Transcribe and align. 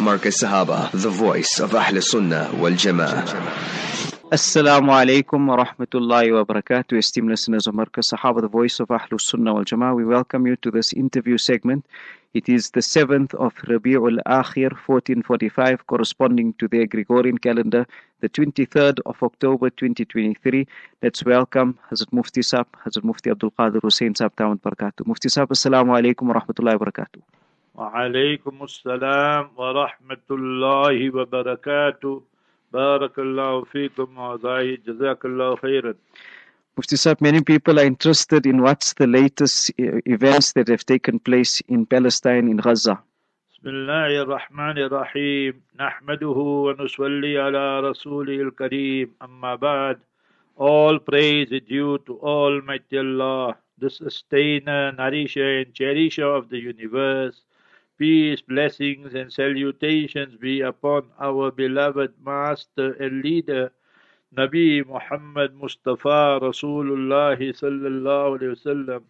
Marcus 0.00 0.42
Sahaba, 0.42 0.90
the 0.92 1.10
voice 1.10 1.58
of 1.58 1.74
Ahl 1.74 2.00
Sunnah 2.00 2.50
wal 2.54 2.72
Jama'ah. 2.72 3.24
Assalamu 4.30 4.90
alaikum 4.90 5.46
wa 5.46 5.64
rahmatullahi 5.64 6.32
wa 6.34 6.44
barakatuh. 6.44 6.98
Esteemed 6.98 7.30
listeners 7.30 7.66
of 7.66 7.74
Marcus 7.74 8.12
Sahaba, 8.12 8.40
the 8.42 8.48
voice 8.48 8.78
of 8.78 8.88
Ahlus 8.88 9.22
Sunnah 9.22 9.54
wal 9.54 9.64
Jama'ah, 9.64 9.96
we 9.96 10.04
welcome 10.04 10.46
you 10.46 10.56
to 10.56 10.70
this 10.70 10.92
interview 10.92 11.38
segment. 11.38 11.86
It 12.34 12.48
is 12.48 12.70
the 12.72 12.80
7th 12.80 13.34
of 13.34 13.54
Rabi'ul 13.54 14.18
Akhir 14.26 14.72
1445, 14.86 15.86
corresponding 15.86 16.52
to 16.58 16.68
the 16.68 16.86
Gregorian 16.86 17.38
calendar, 17.38 17.86
the 18.20 18.28
23rd 18.28 19.00
of 19.06 19.22
October 19.22 19.70
2023. 19.70 20.66
Let's 21.02 21.24
welcome 21.24 21.78
Hazrat 21.90 22.12
Mufti 22.12 22.42
Sahib, 22.42 22.66
Hazrat 22.84 23.04
Mufti 23.04 23.30
Abdul 23.30 23.52
Qadir 23.52 23.80
Hussain 23.80 24.14
Sahib, 24.14 24.36
Tawant 24.36 24.60
Barakatuh. 24.60 25.06
Mufti 25.06 25.30
Sahib, 25.30 25.48
Assalamu 25.48 25.98
alaikum 25.98 26.28
wa 26.28 26.34
rahmatullahi 26.34 26.78
wa 26.78 26.84
barakatuh. 26.84 27.37
وعليكم 27.78 28.62
السلام 28.62 29.50
ورحمة 29.56 30.26
الله 30.30 30.96
وبركاته 31.16 32.22
بارك 32.72 33.18
الله 33.18 33.64
فيكم 33.64 34.18
وعزائي 34.18 34.76
جزاك 34.86 35.24
الله 35.24 35.56
خيرا 35.56 35.94
Mufti 36.76 36.96
Sahib, 36.96 37.20
many 37.20 37.40
people 37.40 37.78
are 37.80 37.84
interested 37.84 38.46
in 38.46 38.62
what's 38.62 38.94
the 38.94 39.06
latest 39.06 39.70
uh, 39.80 39.98
events 40.06 40.52
that 40.54 40.68
have 40.68 40.84
taken 40.86 41.18
place 41.20 41.60
in 41.68 41.86
Palestine, 41.86 42.48
in 42.48 42.56
Gaza. 42.56 42.98
بسم 43.52 43.68
الله 43.68 44.22
الرحمن 44.22 44.78
الرحيم 44.78 45.62
نحمده 45.80 46.38
ونصلي 46.66 47.38
على 47.38 47.80
رسوله 47.80 48.42
الكريم 48.42 49.14
أما 49.22 49.54
بعد 49.54 49.98
All 50.56 50.98
praise 50.98 51.52
is 51.52 51.62
due 51.68 51.98
to 52.06 52.18
Almighty 52.22 52.98
Allah, 52.98 53.56
the 53.78 53.90
sustainer, 53.90 54.90
nourisher 54.92 55.60
and 55.60 55.72
cherisher 55.74 56.26
of 56.26 56.48
the 56.48 56.58
universe. 56.58 57.42
Peace, 57.98 58.40
blessings, 58.40 59.12
and 59.14 59.32
salutations 59.32 60.36
be 60.36 60.60
upon 60.60 61.10
our 61.18 61.50
beloved 61.50 62.14
Master 62.24 62.92
and 62.92 63.22
Leader, 63.22 63.72
Nabi 64.36 64.86
Muhammad 64.86 65.54
Mustafa 65.54 66.38
Rasulullah 66.40 67.36
Sallallahu 67.36 68.38
Alaihi 68.38 68.54
Wasallam. 68.56 69.02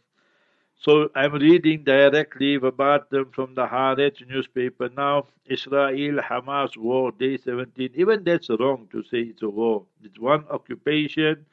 So 0.75 1.11
I'm 1.15 1.35
reading 1.35 1.85
directly 1.85 2.57
verbatim 2.57 3.31
from 3.33 3.55
the 3.55 3.67
Haaretz 3.67 4.27
newspaper 4.27 4.89
now. 4.97 5.27
Israel 5.45 6.23
Hamas 6.23 6.77
war, 6.77 7.13
day 7.13 7.37
17. 7.37 7.91
Even 7.95 8.25
that's 8.25 8.49
wrong 8.49 8.89
to 8.93 9.03
say 9.03 9.19
it's 9.19 9.43
a 9.43 9.51
war. 9.51 9.85
It's 10.03 10.19
one 10.19 10.47
occupation 10.49 11.45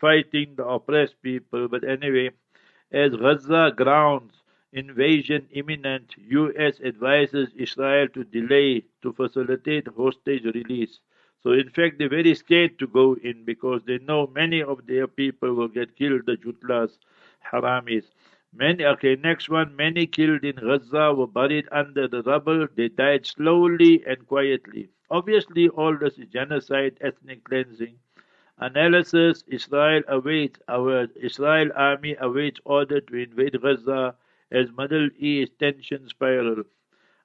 fighting 0.00 0.54
the 0.54 0.64
oppressed 0.64 1.20
people. 1.22 1.66
But 1.66 1.82
anyway, 1.82 2.30
as 2.92 3.16
Gaza 3.16 3.72
grounds 3.74 4.43
invasion 4.74 5.46
imminent, 5.52 6.14
U.S. 6.28 6.80
advises 6.84 7.48
Israel 7.56 8.08
to 8.08 8.24
delay 8.24 8.84
to 9.02 9.12
facilitate 9.12 9.88
hostage 9.88 10.44
release. 10.44 11.00
So, 11.42 11.52
in 11.52 11.70
fact, 11.70 11.98
they're 11.98 12.08
very 12.08 12.34
scared 12.34 12.78
to 12.80 12.86
go 12.86 13.14
in 13.22 13.44
because 13.44 13.82
they 13.84 13.98
know 13.98 14.26
many 14.26 14.62
of 14.62 14.86
their 14.86 15.06
people 15.06 15.54
will 15.54 15.68
get 15.68 15.96
killed, 15.96 16.26
the 16.26 16.36
Jutlas, 16.36 16.98
Haramis. 17.52 18.04
Many, 18.52 18.84
okay, 18.84 19.16
next 19.16 19.48
one. 19.48 19.74
Many 19.76 20.06
killed 20.06 20.44
in 20.44 20.56
Gaza 20.56 21.12
were 21.14 21.26
buried 21.26 21.68
under 21.72 22.08
the 22.08 22.22
rubble. 22.22 22.66
They 22.74 22.88
died 22.88 23.26
slowly 23.26 24.04
and 24.06 24.26
quietly. 24.26 24.88
Obviously, 25.10 25.68
all 25.68 25.96
this 25.96 26.18
is 26.18 26.26
genocide, 26.28 26.98
ethnic 27.00 27.44
cleansing. 27.44 27.96
Analysis 28.58 29.44
Israel 29.48 30.02
awaits, 30.08 30.60
our 30.68 31.08
Israel 31.20 31.70
army 31.74 32.16
awaits 32.20 32.60
order 32.64 33.00
to 33.00 33.16
invade 33.16 33.60
Gaza 33.60 34.14
as 34.50 34.68
Middle 34.76 35.08
East 35.18 35.52
tension 35.58 36.08
spiral. 36.08 36.64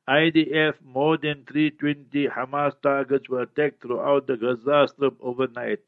IDF 0.08 0.74
more 0.84 1.18
than 1.18 1.44
320 1.46 2.28
Hamas 2.28 2.74
targets 2.82 3.30
were 3.30 3.44
attacked 3.44 3.82
throughout 3.82 4.26
the 4.28 4.38
Gaza 4.38 4.88
Strip 4.88 5.16
overnight. 5.22 5.80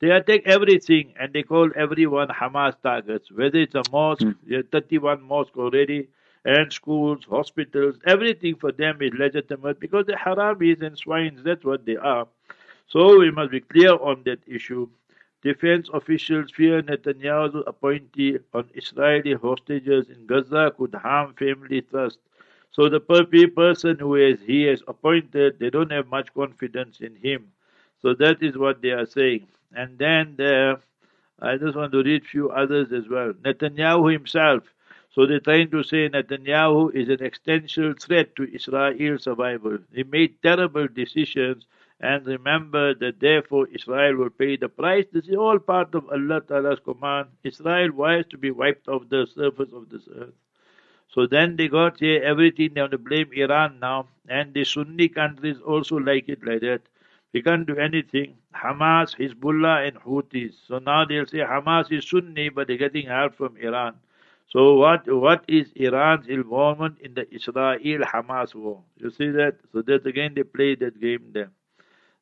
They 0.00 0.10
attack 0.10 0.42
everything 0.46 1.14
and 1.18 1.32
they 1.32 1.42
call 1.42 1.70
everyone 1.76 2.28
Hamas 2.28 2.74
targets, 2.82 3.30
whether 3.32 3.58
it's 3.58 3.74
a 3.74 3.82
mosque, 3.90 4.22
mm. 4.22 4.70
31 4.70 5.22
mosques 5.22 5.56
already, 5.56 6.08
and 6.44 6.72
schools, 6.72 7.24
hospitals, 7.28 7.96
everything 8.06 8.56
for 8.56 8.72
them 8.72 9.00
is 9.02 9.12
legitimate 9.14 9.78
because 9.78 10.06
the 10.06 10.14
Haramis 10.14 10.82
and 10.82 10.96
swines, 10.96 11.42
that's 11.42 11.64
what 11.64 11.84
they 11.84 11.96
are. 11.96 12.26
So 12.88 13.18
we 13.18 13.30
must 13.30 13.50
be 13.50 13.60
clear 13.60 13.92
on 13.92 14.22
that 14.24 14.40
issue. 14.46 14.88
Defense 15.42 15.88
officials 15.92 16.50
fear 16.50 16.82
Netanyahu's 16.82 17.64
appointee 17.66 18.38
on 18.54 18.68
Israeli 18.74 19.34
hostages 19.34 20.08
in 20.08 20.26
Gaza 20.26 20.72
could 20.76 20.94
harm 20.94 21.34
family 21.34 21.82
trust. 21.82 22.18
So 22.72 22.88
the 22.88 23.00
person 23.00 23.98
who 23.98 24.14
is, 24.16 24.40
he 24.40 24.62
has 24.64 24.82
appointed, 24.86 25.58
they 25.58 25.70
don't 25.70 25.90
have 25.92 26.06
much 26.08 26.32
confidence 26.34 27.00
in 27.00 27.16
him. 27.16 27.52
So 28.02 28.14
that 28.14 28.42
is 28.42 28.56
what 28.56 28.80
they 28.82 28.90
are 28.90 29.06
saying. 29.06 29.46
And 29.74 29.98
then 29.98 30.36
I 31.40 31.56
just 31.56 31.76
want 31.76 31.92
to 31.92 32.02
read 32.02 32.26
few 32.26 32.50
others 32.50 32.92
as 32.92 33.08
well. 33.08 33.32
Netanyahu 33.32 34.12
himself. 34.12 34.62
So 35.14 35.26
they're 35.26 35.40
trying 35.40 35.70
to 35.70 35.82
say 35.82 36.08
Netanyahu 36.08 36.94
is 36.94 37.08
an 37.08 37.22
existential 37.22 37.94
threat 37.94 38.36
to 38.36 38.44
Israel's 38.54 39.24
survival. 39.24 39.78
He 39.92 40.04
made 40.04 40.40
terrible 40.42 40.86
decisions 40.86 41.66
and 42.00 42.26
remember 42.26 42.94
that 42.94 43.20
therefore 43.20 43.68
Israel 43.68 44.16
will 44.16 44.30
pay 44.30 44.56
the 44.56 44.68
price. 44.68 45.06
This 45.12 45.28
is 45.28 45.36
all 45.36 45.58
part 45.58 45.94
of 45.94 46.08
Allah 46.10 46.40
Ta'ala's 46.40 46.80
command. 46.80 47.28
Israel 47.44 47.92
was 47.92 48.24
to 48.30 48.38
be 48.38 48.50
wiped 48.50 48.88
off 48.88 49.08
the 49.08 49.26
surface 49.26 49.72
of 49.72 49.88
this 49.90 50.08
earth. 50.16 50.34
So 51.08 51.26
then 51.26 51.56
they 51.56 51.68
got 51.68 52.00
here 52.00 52.22
everything, 52.22 52.74
they 52.74 52.80
want 52.80 52.92
to 52.92 52.98
blame 52.98 53.30
Iran 53.32 53.78
now, 53.80 54.08
and 54.28 54.54
the 54.54 54.64
Sunni 54.64 55.08
countries 55.08 55.60
also 55.60 55.96
like 55.96 56.28
it 56.28 56.44
like 56.44 56.60
that. 56.60 56.82
We 57.32 57.42
can't 57.42 57.66
do 57.66 57.76
anything. 57.76 58.36
Hamas, 58.54 59.16
Hezbollah, 59.16 59.86
and 59.86 59.96
Houthis. 60.00 60.54
So 60.66 60.78
now 60.78 61.04
they'll 61.04 61.26
say 61.26 61.38
Hamas 61.38 61.92
is 61.92 62.08
Sunni, 62.08 62.48
but 62.48 62.66
they're 62.66 62.76
getting 62.76 63.06
help 63.06 63.34
from 63.34 63.56
Iran. 63.56 63.94
So 64.48 64.74
what 64.74 65.06
what 65.06 65.44
is 65.46 65.70
Iran's 65.76 66.26
involvement 66.26 66.98
in 67.00 67.14
the 67.14 67.32
Israel-Hamas 67.32 68.54
war? 68.54 68.82
You 68.96 69.10
see 69.10 69.30
that? 69.30 69.58
So 69.72 69.82
that 69.82 70.06
again 70.06 70.34
they 70.34 70.42
play 70.42 70.74
that 70.76 71.00
game 71.00 71.30
there. 71.32 71.50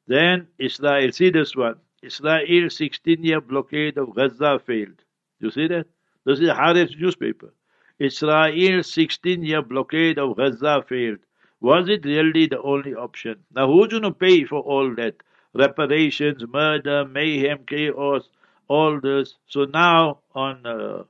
Then 0.08 0.48
Israel, 0.58 1.12
see 1.12 1.28
this 1.30 1.54
one. 1.54 1.76
Israel 2.02 2.70
16 2.70 3.22
year 3.22 3.40
blockade 3.42 3.98
of 3.98 4.14
Gaza 4.14 4.58
failed. 4.58 5.02
You 5.38 5.50
see 5.50 5.68
that? 5.68 5.86
This 6.24 6.40
is 6.40 6.48
Haaretz 6.48 6.98
newspaper. 6.98 7.52
Israel 7.98 8.82
16 8.82 9.42
year 9.42 9.60
blockade 9.60 10.18
of 10.18 10.36
Gaza 10.38 10.82
failed. 10.88 11.18
Was 11.60 11.88
it 11.90 12.06
really 12.06 12.46
the 12.46 12.62
only 12.62 12.94
option? 12.94 13.36
Now, 13.54 13.66
who's 13.66 13.88
going 13.88 14.04
to 14.04 14.12
pay 14.12 14.44
for 14.44 14.60
all 14.60 14.94
that? 14.94 15.16
Reparations, 15.54 16.42
murder, 16.46 17.04
mayhem, 17.04 17.64
chaos, 17.66 18.28
all 18.68 19.00
this. 19.00 19.34
So 19.46 19.64
now 19.64 20.20
on 20.34 20.64
uh, 20.64 21.02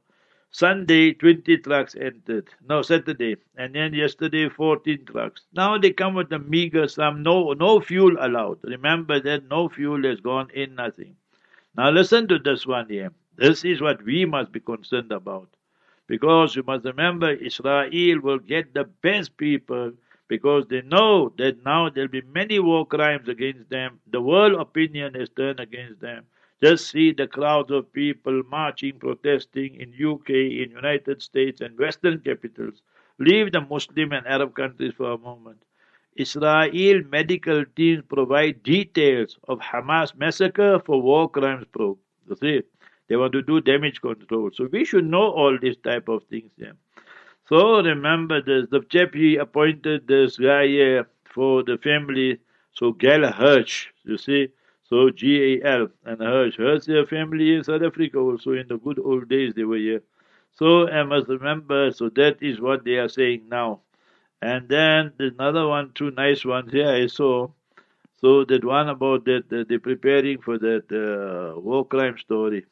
Sunday, 0.58 1.12
20 1.12 1.58
trucks 1.58 1.94
entered. 1.94 2.48
No, 2.68 2.82
Saturday. 2.82 3.36
And 3.56 3.76
then 3.76 3.94
yesterday, 3.94 4.48
14 4.48 5.04
trucks. 5.04 5.42
Now 5.52 5.78
they 5.78 5.92
come 5.92 6.14
with 6.14 6.32
a 6.32 6.40
meager 6.40 6.88
sum. 6.88 7.22
No, 7.22 7.52
no 7.52 7.78
fuel 7.78 8.16
allowed. 8.18 8.58
Remember 8.64 9.20
that 9.20 9.48
no 9.48 9.68
fuel 9.68 10.02
has 10.02 10.18
gone 10.18 10.50
in, 10.52 10.74
nothing. 10.74 11.14
Now 11.76 11.90
listen 11.90 12.26
to 12.26 12.40
this 12.40 12.66
one 12.66 12.88
here. 12.88 13.12
This 13.36 13.64
is 13.64 13.80
what 13.80 14.04
we 14.04 14.24
must 14.24 14.50
be 14.50 14.58
concerned 14.58 15.12
about. 15.12 15.48
Because 16.08 16.56
you 16.56 16.64
must 16.64 16.84
remember, 16.84 17.30
Israel 17.30 18.18
will 18.20 18.40
get 18.40 18.74
the 18.74 18.82
best 18.82 19.36
people 19.36 19.92
because 20.26 20.66
they 20.66 20.82
know 20.82 21.32
that 21.38 21.64
now 21.64 21.88
there'll 21.88 22.08
be 22.08 22.22
many 22.22 22.58
war 22.58 22.84
crimes 22.84 23.28
against 23.28 23.70
them. 23.70 24.00
The 24.10 24.20
world 24.20 24.60
opinion 24.60 25.14
has 25.14 25.28
turned 25.28 25.60
against 25.60 26.00
them. 26.00 26.24
Just 26.62 26.90
see 26.90 27.12
the 27.12 27.26
crowds 27.26 27.70
of 27.70 27.92
people 27.92 28.42
marching, 28.48 28.98
protesting 28.98 29.76
in 29.76 29.94
UK, 29.94 30.30
in 30.30 30.70
United 30.70 31.22
States 31.22 31.60
and 31.60 31.78
Western 31.78 32.20
capitals. 32.20 32.82
Leave 33.18 33.52
the 33.52 33.60
Muslim 33.60 34.12
and 34.12 34.26
Arab 34.26 34.54
countries 34.54 34.94
for 34.96 35.12
a 35.12 35.18
moment. 35.18 35.62
Israel 36.16 37.02
medical 37.10 37.64
teams 37.76 38.02
provide 38.08 38.62
details 38.64 39.38
of 39.46 39.60
Hamas 39.60 40.16
massacre 40.16 40.80
for 40.84 41.00
war 41.00 41.30
crimes 41.30 41.64
probe. 41.72 41.98
You 42.28 42.36
see, 42.36 42.62
they 43.08 43.16
want 43.16 43.32
to 43.34 43.42
do 43.42 43.60
damage 43.60 44.00
control. 44.00 44.50
So 44.52 44.68
we 44.72 44.84
should 44.84 45.06
know 45.06 45.30
all 45.30 45.56
these 45.60 45.76
type 45.76 46.08
of 46.08 46.24
things. 46.24 46.50
Yeah. 46.56 46.72
So 47.48 47.82
remember 47.82 48.42
this, 48.42 48.66
the 48.70 48.80
chap 48.80 49.14
appointed 49.40 50.06
this 50.06 50.36
guy 50.36 50.66
here 50.66 51.08
for 51.24 51.62
the 51.62 51.78
family, 51.78 52.40
so 52.72 52.92
Gal 52.92 53.30
Hirsch, 53.32 53.86
you 54.04 54.18
see, 54.18 54.48
so 54.88 55.10
G-A-L 55.10 55.88
and 56.04 56.20
Hirsch. 56.20 56.56
Hirsch, 56.56 56.86
their 56.86 57.06
family 57.06 57.54
in 57.56 57.64
South 57.64 57.82
Africa 57.82 58.18
also 58.18 58.52
in 58.52 58.68
the 58.68 58.78
good 58.78 58.98
old 58.98 59.28
days 59.28 59.54
they 59.54 59.64
were 59.64 59.76
here. 59.76 60.02
So 60.52 60.88
I 60.88 61.02
must 61.04 61.28
remember, 61.28 61.92
so 61.92 62.08
that 62.10 62.42
is 62.42 62.60
what 62.60 62.84
they 62.84 62.96
are 62.96 63.08
saying 63.08 63.48
now. 63.48 63.80
And 64.42 64.68
then 64.68 65.12
there's 65.18 65.32
another 65.32 65.66
one, 65.68 65.92
two 65.94 66.10
nice 66.12 66.44
ones 66.44 66.72
here 66.72 66.88
I 66.88 67.06
saw. 67.06 67.48
So 68.20 68.44
that 68.44 68.64
one 68.64 68.88
about 68.88 69.24
that, 69.26 69.48
that 69.50 69.68
they're 69.68 69.78
preparing 69.80 70.40
for 70.40 70.58
that 70.58 70.86
uh, 70.92 71.58
war 71.60 71.86
crime 71.86 72.18
story. 72.18 72.66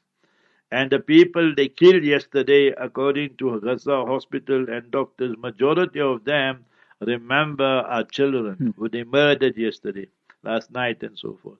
And 0.71 0.91
the 0.91 1.01
people 1.01 1.55
they 1.55 1.69
killed 1.69 2.05
yesterday, 2.05 2.69
according 2.69 3.37
to 3.39 3.61
Gaza 3.61 4.05
hospital 4.07 4.69
and 4.71 4.91
doctors, 4.91 5.37
majority 5.39 6.01
of 6.01 6.25
them 6.25 6.65
remember 7.01 7.65
our 7.65 8.05
children 8.05 8.61
Hmm. 8.61 8.71
who 8.77 8.89
they 8.89 9.05
murdered 9.05 9.57
yesterday, 9.57 10.09
last 10.43 10.71
night, 10.71 11.03
and 11.03 11.19
so 11.19 11.35
forth. 11.43 11.59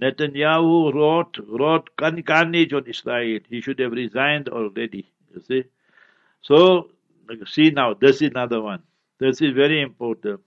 Netanyahu 0.00 0.92
wrote 0.94 1.38
wrote 1.48 1.96
car- 1.96 2.22
carnage 2.22 2.72
on 2.72 2.86
Israel. 2.86 3.40
He 3.48 3.60
should 3.60 3.78
have 3.78 3.92
resigned 3.92 4.48
already. 4.48 5.06
You 5.34 5.42
see. 5.42 5.64
So 6.42 6.90
see 7.46 7.70
now, 7.70 7.94
this 7.94 8.22
is 8.22 8.30
another 8.30 8.60
one. 8.60 8.82
This 9.18 9.40
is 9.40 9.52
very 9.52 9.80
important. 9.80 10.40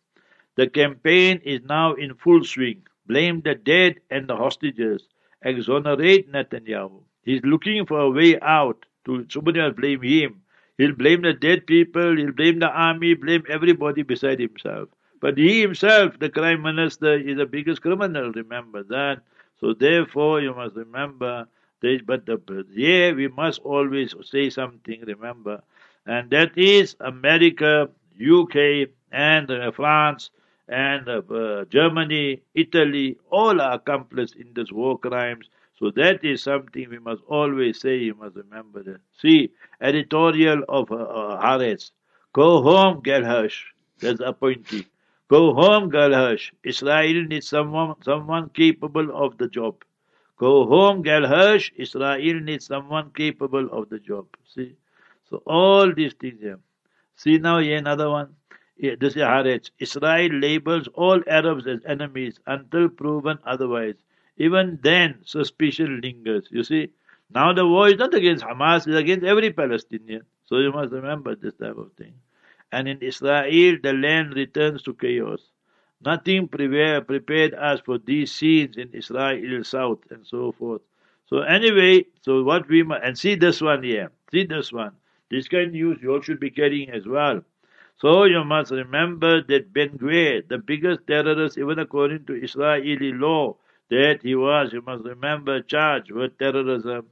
The 0.56 0.68
campaign 0.68 1.42
is 1.44 1.62
now 1.64 1.94
in 1.94 2.16
full 2.16 2.44
swing. 2.44 2.84
Blame 3.08 3.42
the 3.42 3.56
dead 3.56 3.96
and 4.12 4.28
the 4.28 4.36
hostages. 4.36 5.04
Exonerate 5.44 6.32
Netanyahu. 6.32 7.02
He's 7.24 7.42
looking 7.44 7.86
for 7.86 8.00
a 8.00 8.10
way 8.10 8.40
out. 8.42 8.86
To 9.06 9.26
somebody 9.30 9.62
must 9.62 9.78
blame 9.78 10.02
him. 10.02 10.42
He'll 10.78 10.94
blame 10.94 11.22
the 11.22 11.34
dead 11.34 11.66
people. 11.68 12.18
He'll 12.18 12.34
blame 12.34 12.60
the 12.60 12.68
army. 12.70 13.14
Blame 13.14 13.44
everybody 13.50 14.04
beside 14.04 14.40
himself. 14.40 14.90
But 15.22 15.38
he 15.38 15.62
himself, 15.62 16.20
the 16.20 16.30
prime 16.30 16.62
minister, 16.62 17.16
is 17.16 17.38
the 17.38 17.46
biggest 17.46 17.82
criminal. 17.82 18.32
Remember 18.32 18.84
that. 18.84 19.22
So 19.60 19.74
therefore, 19.74 20.42
you 20.42 20.54
must 20.54 20.76
remember. 20.76 21.48
This, 21.82 22.02
but 22.02 22.26
the, 22.26 22.66
yeah, 22.72 23.12
we 23.12 23.28
must 23.28 23.60
always 23.62 24.16
say 24.24 24.50
something. 24.50 25.02
Remember, 25.06 25.62
and 26.08 26.30
that 26.32 26.58
is 26.58 26.96
America, 27.00 27.90
UK, 28.18 28.88
and 29.12 29.50
uh, 29.52 29.72
France, 29.72 30.32
and 30.68 31.08
uh, 31.08 31.22
uh, 31.32 31.66
Germany, 31.66 32.42
Italy, 32.56 33.18
all 33.30 33.62
are 33.62 33.74
accomplices 33.74 34.36
in 34.36 34.54
this 34.56 34.72
war 34.72 34.98
crimes. 34.98 35.50
So 35.80 35.92
that 35.92 36.24
is 36.24 36.42
something 36.42 36.90
we 36.90 37.00
must 37.00 37.22
always 37.28 37.80
say. 37.80 37.98
You 37.98 38.16
must 38.16 38.36
remember 38.36 38.82
that. 38.84 39.02
See, 39.22 39.52
editorial 39.80 40.64
of 40.68 40.92
uh, 40.92 40.96
uh. 40.96 41.76
Go 42.34 42.62
home, 42.62 43.02
Gal 43.02 43.24
Hirsch. 43.24 43.66
That's 44.00 44.20
appointee. 44.20 44.86
Go 45.30 45.54
home, 45.54 45.90
Gal 45.90 46.14
Hirsch. 46.14 46.52
Israel 46.64 47.26
needs 47.26 47.48
someone, 47.50 47.96
someone 48.02 48.50
capable 48.50 49.16
of 49.16 49.38
the 49.38 49.48
job. 49.48 49.84
Go 50.38 50.66
home, 50.68 51.02
Gal 51.02 51.28
Hirsch. 51.28 51.72
Israel 51.76 52.40
needs 52.40 52.66
someone 52.66 53.12
capable 53.12 53.70
of 53.72 53.90
the 53.90 54.00
job. 54.00 54.28
See, 54.46 54.76
so 55.30 55.42
all 55.46 55.94
these 55.94 56.14
things 56.14 56.40
here. 56.40 56.60
See 57.16 57.38
now 57.40 57.60
here 57.60 57.78
another 57.78 58.10
one. 58.10 58.36
This 58.80 59.16
is 59.16 59.24
Haaretz. 59.24 59.72
Israel 59.80 60.32
labels 60.32 60.88
all 60.94 61.22
Arabs 61.28 61.66
as 61.68 61.80
enemies 61.86 62.40
until 62.46 62.88
proven 62.90 63.40
otherwise. 63.44 63.96
Even 64.38 64.80
then, 64.84 65.18
suspicion 65.26 66.00
lingers. 66.02 66.48
You 66.52 66.64
see, 66.64 66.92
now 67.34 67.54
the 67.54 67.66
war 67.66 67.88
is 67.90 67.98
not 67.98 68.14
against 68.14 68.46
Hamas; 68.46 68.88
it's 68.88 68.96
against 68.96 69.26
every 69.26 69.52
Palestinian. 69.52 70.22
So 70.46 70.60
you 70.60 70.72
must 70.72 70.94
remember 70.94 71.36
this 71.36 71.56
type 71.56 71.76
of 71.76 71.92
thing. 71.94 72.14
And 72.72 72.88
in 72.88 73.00
Israel, 73.00 73.78
the 73.82 73.94
land 73.94 74.36
returns 74.36 74.84
to 74.84 74.94
chaos. 74.94 75.42
Nothing 76.06 76.48
prepare, 76.48 77.02
prepared 77.02 77.54
us 77.56 77.80
for 77.86 77.98
these 77.98 78.32
scenes 78.32 78.78
in 78.78 78.90
Israel 78.94 79.64
South 79.64 80.00
and 80.12 80.26
so 80.26 80.52
forth. 80.52 80.82
So 81.28 81.40
anyway, 81.40 82.06
so 82.22 82.44
what 82.44 82.68
we 82.68 82.84
must, 82.84 83.04
and 83.04 83.18
see 83.18 83.36
this 83.36 83.62
one 83.62 83.84
here, 83.84 84.12
see 84.32 84.46
this 84.46 84.72
one. 84.72 84.92
This 85.30 85.48
kind 85.48 85.68
of 85.68 85.74
news 85.74 86.00
you 86.02 86.14
all 86.14 86.22
should 86.22 86.40
be 86.40 86.52
carrying 86.52 86.90
as 86.92 87.06
well. 87.06 87.42
So 88.00 88.26
you 88.26 88.44
must 88.44 88.72
remember 88.72 89.42
that 89.44 89.74
Ben 89.74 89.98
Gvir, 89.98 90.48
the 90.48 90.60
biggest 90.60 91.08
terrorist, 91.08 91.58
even 91.58 91.80
according 91.80 92.26
to 92.26 92.34
Israeli 92.34 93.12
law, 93.12 93.56
that 93.90 94.20
he 94.22 94.36
was, 94.36 94.72
you 94.72 94.82
must 94.82 95.04
remember, 95.04 95.62
charged 95.62 96.12
with 96.12 96.38
terrorism. 96.38 97.08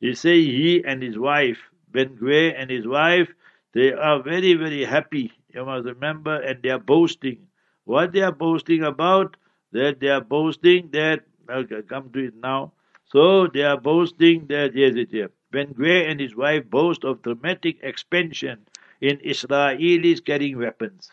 You 0.00 0.14
say 0.14 0.40
he 0.40 0.84
and 0.84 1.02
his 1.02 1.18
wife, 1.18 1.58
Ben 1.90 2.16
Gvir 2.16 2.54
and 2.56 2.70
his 2.70 2.86
wife, 2.86 3.28
they 3.74 3.92
are 3.92 4.22
very, 4.22 4.54
very 4.54 4.84
happy. 4.84 5.32
You 5.54 5.64
must 5.64 5.86
remember, 5.86 6.36
and 6.40 6.62
they 6.62 6.70
are 6.70 6.78
boasting. 6.78 7.46
What 7.84 8.12
they 8.12 8.20
are 8.22 8.32
boasting 8.32 8.82
about? 8.82 9.36
That 9.72 10.00
they 10.00 10.08
are 10.08 10.20
boasting 10.20 10.90
that, 10.92 11.24
I'll 11.48 11.64
come 11.64 12.10
to 12.12 12.26
it 12.26 12.34
now. 12.34 12.72
So 13.06 13.46
they 13.46 13.62
are 13.64 13.76
boasting 13.76 14.46
that, 14.48 14.74
yes, 14.74 14.94
it 14.94 15.10
here. 15.10 15.30
Ben 15.50 15.74
Gvir 15.74 16.10
and 16.10 16.20
his 16.20 16.36
wife 16.36 16.68
boast 16.70 17.04
of 17.04 17.22
dramatic 17.22 17.78
expansion 17.82 18.58
in 19.00 19.18
Israelis 19.18 20.24
carrying 20.24 20.58
weapons. 20.58 21.10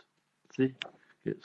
See? 0.56 0.74
Yes. 1.24 1.36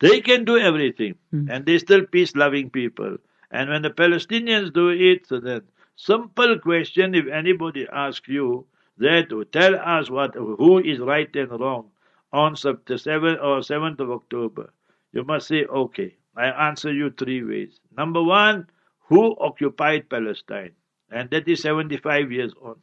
They 0.00 0.20
can 0.20 0.44
do 0.44 0.58
everything, 0.58 1.14
Mm. 1.34 1.48
and 1.50 1.66
they're 1.66 1.78
still 1.78 2.04
peace 2.06 2.34
loving 2.36 2.70
people. 2.70 3.16
And 3.50 3.70
when 3.70 3.82
the 3.82 3.90
Palestinians 3.90 4.72
do 4.72 4.88
it, 4.90 5.26
so 5.26 5.40
then, 5.40 5.62
simple 5.96 6.58
question 6.58 7.14
if 7.14 7.26
anybody 7.28 7.86
asks 7.90 8.28
you 8.28 8.66
that 8.98 9.28
to 9.30 9.44
tell 9.44 9.76
us 9.76 10.10
what 10.10 10.34
who 10.34 10.78
is 10.78 10.98
right 10.98 11.34
and 11.36 11.50
wrong 11.60 11.90
on 12.32 12.52
the 12.52 12.94
7th 12.94 13.42
or 13.42 13.60
7th 13.60 14.00
of 14.00 14.10
October, 14.10 14.70
you 15.12 15.24
must 15.24 15.48
say, 15.48 15.64
okay, 15.64 16.14
I 16.36 16.68
answer 16.68 16.92
you 16.92 17.10
three 17.10 17.42
ways. 17.42 17.80
Number 17.96 18.22
one, 18.22 18.66
who 19.08 19.36
occupied 19.38 20.10
Palestine? 20.10 20.72
And 21.10 21.30
that 21.30 21.48
is 21.48 21.62
75 21.62 22.32
years 22.32 22.52
on. 22.60 22.76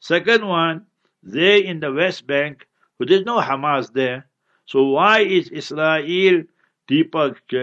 Second 0.00 0.46
one, 0.46 0.86
they 1.22 1.64
in 1.64 1.80
the 1.80 1.92
West 1.92 2.26
Bank, 2.26 2.66
who 2.98 3.06
there's 3.06 3.24
no 3.24 3.40
Hamas 3.40 3.92
there. 3.92 4.26
So 4.66 4.84
why 4.84 5.20
is 5.20 5.48
Israel 5.48 6.44
people 6.86 7.34
uh, 7.52 7.56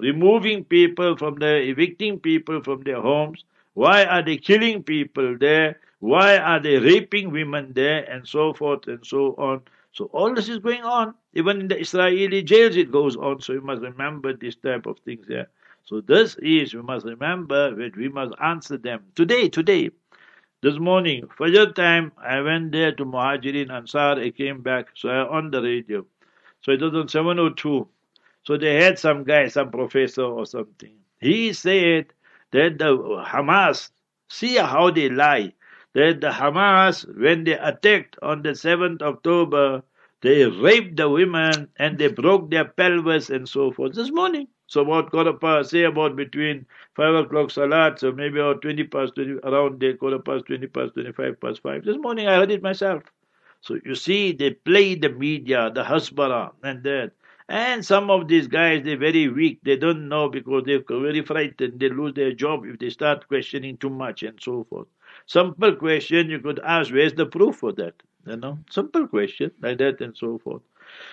removing 0.00 0.64
people 0.64 1.16
from 1.16 1.36
their, 1.36 1.62
evicting 1.62 2.18
people 2.20 2.62
from 2.62 2.82
their 2.82 3.00
homes? 3.00 3.44
Why 3.74 4.04
are 4.04 4.22
they 4.22 4.36
killing 4.36 4.82
people 4.82 5.36
there? 5.38 5.80
Why 6.00 6.38
are 6.38 6.60
they 6.60 6.78
raping 6.78 7.30
women 7.30 7.72
there 7.74 8.04
and 8.04 8.26
so 8.26 8.52
forth 8.52 8.86
and 8.88 9.04
so 9.06 9.34
on? 9.38 9.62
So 9.92 10.06
all 10.06 10.34
this 10.34 10.48
is 10.48 10.58
going 10.58 10.82
on. 10.82 11.14
Even 11.34 11.60
in 11.60 11.68
the 11.68 11.80
Israeli 11.80 12.42
jails 12.42 12.76
it 12.76 12.90
goes 12.90 13.16
on. 13.16 13.40
So 13.40 13.52
you 13.52 13.60
must 13.60 13.82
remember 13.82 14.32
this 14.32 14.56
type 14.56 14.86
of 14.86 14.98
things 15.00 15.26
there. 15.26 15.48
So 15.84 16.00
this 16.00 16.36
is, 16.36 16.74
we 16.74 16.82
must 16.82 17.04
remember 17.04 17.74
that 17.74 17.96
we 17.96 18.08
must 18.08 18.34
answer 18.42 18.78
them. 18.78 19.04
Today, 19.14 19.48
today, 19.48 19.90
this 20.62 20.78
morning, 20.78 21.28
Fajr 21.38 21.74
time, 21.74 22.12
I 22.16 22.40
went 22.40 22.72
there 22.72 22.92
to 22.92 23.04
Muhajirin 23.04 23.70
Ansar. 23.70 24.18
I 24.18 24.30
came 24.30 24.62
back, 24.62 24.88
so 24.94 25.10
I 25.10 25.28
on 25.28 25.50
the 25.50 25.60
radio. 25.60 26.06
So 26.62 26.72
it 26.72 26.80
was 26.80 26.94
on 26.94 27.08
702. 27.08 27.86
So 28.44 28.56
they 28.56 28.82
had 28.82 28.98
some 28.98 29.24
guy, 29.24 29.48
some 29.48 29.70
professor 29.70 30.22
or 30.22 30.46
something. 30.46 30.94
He 31.20 31.52
said 31.52 32.06
that 32.52 32.78
the 32.78 32.96
Hamas, 33.26 33.90
see 34.28 34.56
how 34.56 34.90
they 34.90 35.10
lie. 35.10 35.52
That 35.94 36.20
the 36.20 36.30
Hamas, 36.30 37.04
when 37.18 37.44
they 37.44 37.58
attacked 37.58 38.18
on 38.22 38.42
the 38.42 38.50
7th 38.54 39.02
October, 39.02 39.82
they 40.20 40.44
raped 40.46 40.96
the 40.96 41.08
women 41.08 41.68
and 41.76 41.98
they 41.98 42.08
broke 42.08 42.50
their 42.50 42.64
pelvis 42.64 43.30
and 43.30 43.48
so 43.48 43.72
forth. 43.72 43.94
This 43.94 44.10
morning. 44.10 44.48
So 44.66 44.80
about 44.80 45.10
quarter 45.10 45.34
past, 45.34 45.70
say 45.70 45.84
about 45.84 46.16
between 46.16 46.66
5 46.96 47.14
o'clock 47.14 47.50
salat, 47.50 47.98
so 48.00 48.12
maybe 48.12 48.40
about 48.40 48.62
20 48.62 48.84
past 48.84 49.14
20, 49.14 49.38
around 49.44 49.78
there, 49.80 49.96
quarter 49.96 50.18
past 50.18 50.46
20 50.46 50.66
past 50.68 50.94
25 50.94 51.40
past 51.40 51.62
5. 51.62 51.84
This 51.84 51.98
morning 51.98 52.28
I 52.28 52.36
heard 52.36 52.50
it 52.50 52.62
myself. 52.62 53.02
So 53.60 53.78
you 53.84 53.94
see, 53.94 54.32
they 54.32 54.50
play 54.50 54.94
the 54.94 55.10
media, 55.10 55.70
the 55.74 55.84
hasbara, 55.84 56.52
and 56.62 56.82
that. 56.84 57.12
And 57.48 57.84
some 57.84 58.10
of 58.10 58.26
these 58.26 58.48
guys, 58.48 58.82
they're 58.84 58.96
very 58.96 59.28
weak. 59.28 59.60
They 59.62 59.76
don't 59.76 60.08
know 60.08 60.28
because 60.30 60.64
they're 60.64 60.82
very 60.88 61.22
frightened. 61.22 61.78
They 61.78 61.90
lose 61.90 62.14
their 62.14 62.32
job 62.32 62.64
if 62.64 62.78
they 62.78 62.90
start 62.90 63.28
questioning 63.28 63.76
too 63.76 63.90
much 63.90 64.22
and 64.22 64.40
so 64.40 64.64
forth. 64.64 64.88
Simple 65.26 65.74
question 65.76 66.30
you 66.30 66.38
could 66.38 66.60
ask, 66.60 66.92
where's 66.92 67.14
the 67.14 67.26
proof 67.26 67.56
for 67.56 67.72
that? 67.72 68.02
You 68.26 68.36
know, 68.36 68.58
simple 68.70 69.06
question 69.06 69.50
like 69.60 69.78
that 69.78 70.00
and 70.00 70.16
so 70.16 70.38
forth. 70.38 70.62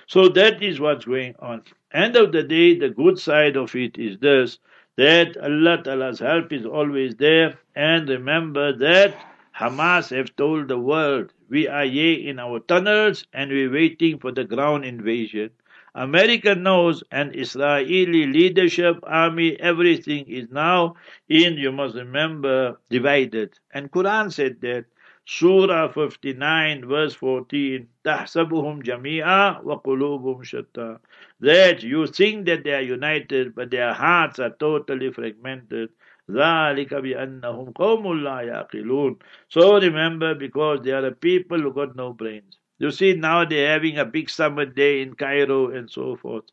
So 0.07 0.29
that 0.29 0.61
is 0.63 0.79
what's 0.79 1.05
going 1.05 1.35
on. 1.39 1.63
End 1.93 2.15
of 2.15 2.31
the 2.31 2.43
day, 2.43 2.77
the 2.77 2.89
good 2.89 3.19
side 3.19 3.57
of 3.57 3.75
it 3.75 3.97
is 3.97 4.17
this 4.19 4.59
that 4.97 5.35
Allah 5.37 5.81
Ta'ala's 5.83 6.19
help 6.19 6.53
is 6.53 6.65
always 6.65 7.15
there. 7.15 7.57
And 7.75 8.07
remember 8.09 8.73
that 8.73 9.15
Hamas 9.57 10.15
have 10.15 10.35
told 10.35 10.67
the 10.67 10.77
world 10.79 11.33
we 11.49 11.67
are 11.67 11.85
here 11.85 12.19
in 12.29 12.39
our 12.39 12.59
tunnels 12.59 13.25
and 13.33 13.51
we're 13.51 13.71
waiting 13.71 14.19
for 14.19 14.31
the 14.31 14.43
ground 14.43 14.85
invasion. 14.85 15.49
America 15.94 16.54
knows 16.54 17.02
and 17.10 17.34
Israeli 17.34 18.26
leadership, 18.26 18.98
army, 19.02 19.58
everything 19.58 20.26
is 20.28 20.50
now 20.50 20.94
in, 21.28 21.54
you 21.54 21.72
must 21.72 21.94
remember, 21.94 22.78
divided. 22.90 23.58
And 23.72 23.90
Quran 23.90 24.32
said 24.32 24.60
that 24.60 24.84
Surah 25.28 25.88
59 25.88 26.86
verse 26.86 27.14
14 27.14 27.88
تحسبهم 28.04 28.82
جميعا 28.82 29.60
وقلوبهم 29.64 30.42
شتى 30.42 30.98
that 31.40 31.82
you 31.82 32.06
think 32.06 32.46
that 32.46 32.62
they 32.62 32.72
are 32.72 32.80
united 32.80 33.52
but 33.54 33.70
their 33.70 33.92
hearts 33.92 34.38
are 34.38 34.50
totally 34.60 35.10
fragmented 35.10 35.88
ذلك 36.30 36.94
بأنهم 36.94 37.72
قوم 37.72 38.22
لا 38.22 38.40
يعقلون 38.40 39.18
so 39.48 39.80
remember 39.80 40.34
because 40.36 40.80
they 40.82 40.92
are 40.92 41.02
the 41.02 41.10
people 41.10 41.60
who 41.60 41.72
got 41.72 41.96
no 41.96 42.12
brains 42.12 42.58
you 42.81 42.91
see 42.91 43.13
now 43.13 43.45
they're 43.45 43.71
having 43.73 43.97
a 43.97 44.05
big 44.05 44.29
summer 44.29 44.65
day 44.65 45.01
in 45.01 45.13
Cairo 45.15 45.59
and 45.71 45.89
so 45.89 46.15
forth 46.15 46.45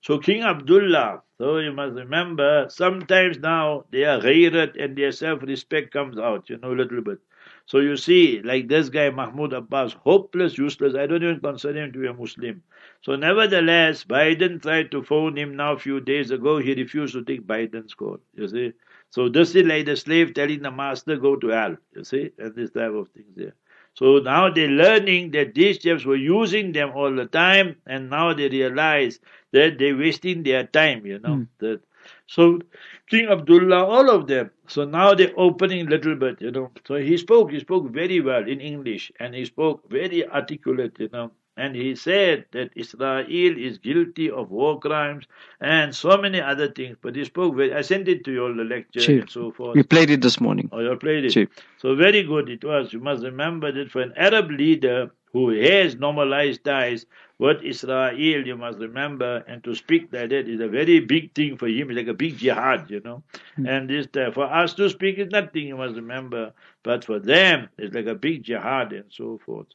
so 0.00 0.18
King 0.18 0.42
Abdullah 0.42 1.22
so 1.38 1.58
you 1.58 1.72
must 1.72 1.94
remember 1.96 2.66
sometimes 2.70 3.38
now 3.38 3.84
their 3.90 4.18
ghairat 4.20 4.82
and 4.82 4.96
their 4.96 5.12
self-respect 5.12 5.92
comes 5.92 6.18
out 6.18 6.48
you 6.50 6.58
know 6.58 6.72
a 6.72 6.80
little 6.82 7.02
bit 7.02 7.18
So 7.66 7.78
you 7.80 7.96
see, 7.96 8.40
like 8.42 8.68
this 8.68 8.88
guy 8.88 9.10
Mahmoud 9.10 9.52
Abbas, 9.58 9.94
hopeless, 9.94 10.58
useless. 10.58 10.94
I 10.94 11.06
don't 11.06 11.22
even 11.22 11.40
consider 11.40 11.82
him 11.84 11.92
to 11.92 11.98
be 12.04 12.06
a 12.08 12.14
Muslim. 12.14 12.62
So 13.02 13.16
nevertheless, 13.16 14.04
Biden 14.04 14.60
tried 14.62 14.90
to 14.92 15.02
phone 15.02 15.36
him 15.38 15.56
now 15.56 15.72
a 15.74 15.78
few 15.78 16.00
days 16.00 16.30
ago. 16.30 16.58
He 16.58 16.74
refused 16.74 17.14
to 17.14 17.24
take 17.24 17.46
Biden's 17.46 17.94
call. 17.94 18.18
You 18.34 18.48
see. 18.48 18.72
So 19.10 19.28
this 19.28 19.54
is 19.54 19.66
like 19.66 19.86
the 19.86 19.96
slave 19.96 20.34
telling 20.34 20.62
the 20.62 20.70
master, 20.70 21.16
go 21.16 21.36
to 21.36 21.48
hell. 21.48 21.76
You 21.96 22.04
see, 22.04 22.30
and 22.38 22.54
this 22.54 22.70
type 22.70 22.92
of 23.02 23.08
things 23.10 23.34
there. 23.36 23.54
So 23.94 24.18
now 24.18 24.50
they're 24.50 24.68
learning 24.68 25.32
that 25.32 25.54
these 25.54 25.78
chaps 25.78 26.04
were 26.04 26.16
using 26.16 26.72
them 26.72 26.92
all 26.94 27.14
the 27.14 27.26
time, 27.26 27.76
and 27.86 28.10
now 28.10 28.32
they 28.34 28.48
realize 28.48 29.20
that 29.52 29.78
they're 29.78 29.96
wasting 29.96 30.42
their 30.42 30.64
time, 30.66 31.06
you 31.06 31.18
know. 31.18 31.36
Mm. 31.36 31.48
That 31.58 31.80
so 32.26 32.60
King 33.08 33.28
Abdullah, 33.28 33.84
all 33.84 34.10
of 34.10 34.26
them. 34.26 34.50
So 34.66 34.84
now 34.84 35.14
they're 35.14 35.32
opening 35.36 35.86
a 35.86 35.90
little 35.90 36.16
bit, 36.16 36.40
you 36.40 36.50
know. 36.50 36.70
So 36.86 36.96
he 36.96 37.16
spoke, 37.18 37.50
he 37.52 37.60
spoke 37.60 37.90
very 37.90 38.20
well 38.20 38.46
in 38.48 38.60
English, 38.60 39.12
and 39.20 39.34
he 39.34 39.44
spoke 39.44 39.88
very 39.90 40.26
articulate, 40.28 40.96
you 40.98 41.08
know. 41.12 41.30
And 41.56 41.76
he 41.76 41.94
said 41.94 42.46
that 42.52 42.70
Israel 42.74 43.26
is 43.28 43.78
guilty 43.78 44.30
of 44.30 44.50
war 44.50 44.80
crimes 44.80 45.26
and 45.60 45.94
so 45.94 46.16
many 46.16 46.40
other 46.40 46.68
things. 46.68 46.96
But 47.00 47.14
he 47.14 47.24
spoke 47.24 47.54
very, 47.54 47.74
I 47.74 47.82
sent 47.82 48.08
it 48.08 48.24
to 48.24 48.32
you 48.32 48.44
all 48.44 48.54
the 48.54 48.64
lecture 48.64 49.00
Chief. 49.00 49.20
and 49.22 49.30
so 49.30 49.52
forth. 49.52 49.76
We 49.76 49.82
played 49.82 50.10
it 50.10 50.22
this 50.22 50.40
morning. 50.40 50.70
Oh, 50.72 50.80
you 50.80 50.96
played 50.96 51.26
it? 51.26 51.30
Chief. 51.30 51.48
So 51.76 51.94
very 51.94 52.22
good 52.22 52.48
it 52.48 52.64
was. 52.64 52.92
You 52.92 53.00
must 53.00 53.22
remember 53.22 53.70
that 53.70 53.90
for 53.90 54.00
an 54.00 54.14
Arab 54.16 54.50
leader 54.50 55.10
who 55.32 55.50
has 55.50 55.96
normalized 55.96 56.64
ties 56.64 57.06
with 57.38 57.62
Israel, 57.62 58.46
you 58.46 58.56
must 58.56 58.78
remember, 58.78 59.42
and 59.48 59.64
to 59.64 59.74
speak 59.74 60.08
like 60.12 60.30
that 60.30 60.48
is 60.48 60.60
a 60.60 60.68
very 60.68 61.00
big 61.00 61.34
thing 61.34 61.56
for 61.56 61.66
him, 61.66 61.90
it's 61.90 61.96
like 61.96 62.06
a 62.06 62.14
big 62.14 62.36
jihad, 62.36 62.88
you 62.90 63.00
know. 63.00 63.22
Mm. 63.58 63.68
And 63.68 63.90
this, 63.90 64.06
uh, 64.16 64.30
for 64.30 64.44
us 64.44 64.74
to 64.74 64.88
speak 64.90 65.18
is 65.18 65.30
nothing, 65.30 65.66
you 65.66 65.76
must 65.76 65.96
remember, 65.96 66.52
but 66.82 67.04
for 67.04 67.18
them, 67.18 67.68
it's 67.78 67.94
like 67.94 68.06
a 68.06 68.14
big 68.14 68.44
jihad 68.44 68.92
and 68.92 69.06
so 69.10 69.40
forth. 69.44 69.66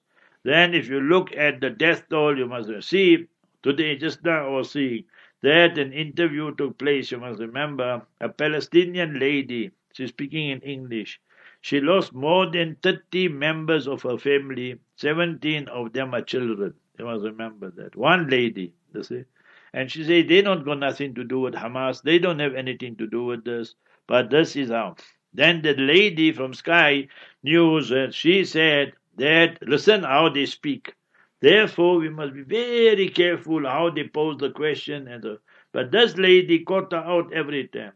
Then, 0.48 0.74
if 0.74 0.88
you 0.88 1.02
look 1.02 1.36
at 1.36 1.60
the 1.60 1.70
death 1.70 2.08
toll, 2.10 2.38
you 2.38 2.46
must 2.46 2.72
see 2.88 3.28
today, 3.64 3.98
just 3.98 4.24
now, 4.24 4.46
or 4.48 4.64
see 4.64 5.06
that 5.42 5.78
an 5.78 5.92
interview 5.92 6.56
took 6.56 6.78
place. 6.78 7.12
You 7.12 7.18
must 7.18 7.42
remember 7.42 8.04
a 8.22 8.30
Palestinian 8.30 9.20
lady. 9.20 9.72
She's 9.92 10.08
speaking 10.08 10.48
in 10.52 10.62
English. 10.62 11.20
She 11.60 11.82
lost 11.82 12.14
more 12.14 12.50
than 12.50 12.78
30 12.82 13.28
members 13.28 13.90
of 13.90 14.04
her 14.04 14.18
family. 14.18 14.80
17 14.96 15.68
of 15.68 15.92
them 15.92 16.16
are 16.16 16.22
children. 16.22 16.76
You 16.98 17.04
must 17.04 17.26
remember 17.26 17.70
that. 17.72 17.98
One 17.98 18.30
lady, 18.30 18.72
you 18.94 19.04
see. 19.04 19.26
And 19.74 19.92
she 19.92 20.06
said 20.06 20.30
they 20.30 20.42
don't 20.44 20.64
got 20.64 20.80
nothing 20.80 21.14
to 21.16 21.26
do 21.26 21.42
with 21.42 21.56
Hamas. 21.56 22.02
They 22.04 22.20
don't 22.20 22.40
have 22.40 22.56
anything 22.56 22.96
to 22.96 23.06
do 23.06 23.26
with 23.26 23.44
this. 23.44 23.76
But 24.08 24.30
this 24.30 24.56
is 24.56 24.70
how. 24.70 24.96
Then 25.34 25.62
the 25.62 25.74
lady 25.74 26.32
from 26.32 26.54
Sky 26.54 27.10
News, 27.44 27.92
uh, 27.92 28.12
she 28.12 28.46
said 28.46 28.94
that 29.18 29.60
listen 29.62 30.04
how 30.04 30.30
they 30.30 30.46
speak. 30.46 30.94
Therefore, 31.40 31.98
we 31.98 32.10
must 32.10 32.34
be 32.34 32.42
very 32.42 33.10
careful 33.10 33.68
how 33.68 33.92
they 33.92 34.08
pose 34.08 34.38
the 34.38 34.50
question. 34.50 35.08
And 35.08 35.22
the, 35.22 35.40
but 35.72 35.92
this 35.92 36.18
lady 36.18 36.64
caught 36.64 36.92
her 36.92 36.98
out 36.98 37.34
every 37.34 37.68
time. 37.68 37.94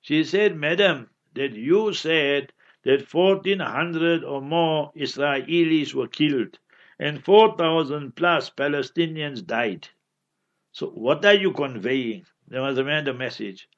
She 0.00 0.24
said, 0.24 0.56
Madam, 0.56 1.10
that 1.34 1.52
you 1.52 1.92
said 1.92 2.52
that 2.84 3.12
1400 3.12 4.24
or 4.24 4.40
more 4.40 4.92
Israelis 4.96 5.92
were 5.92 6.08
killed 6.08 6.58
and 6.98 7.24
4,000 7.24 8.16
plus 8.16 8.50
Palestinians 8.50 9.46
died. 9.46 9.88
So, 10.72 10.88
what 10.88 11.24
are 11.24 11.34
you 11.34 11.52
conveying? 11.52 12.24
There 12.48 12.62
was 12.62 12.78
a 12.78 12.82
the 12.82 13.14
message 13.14 13.68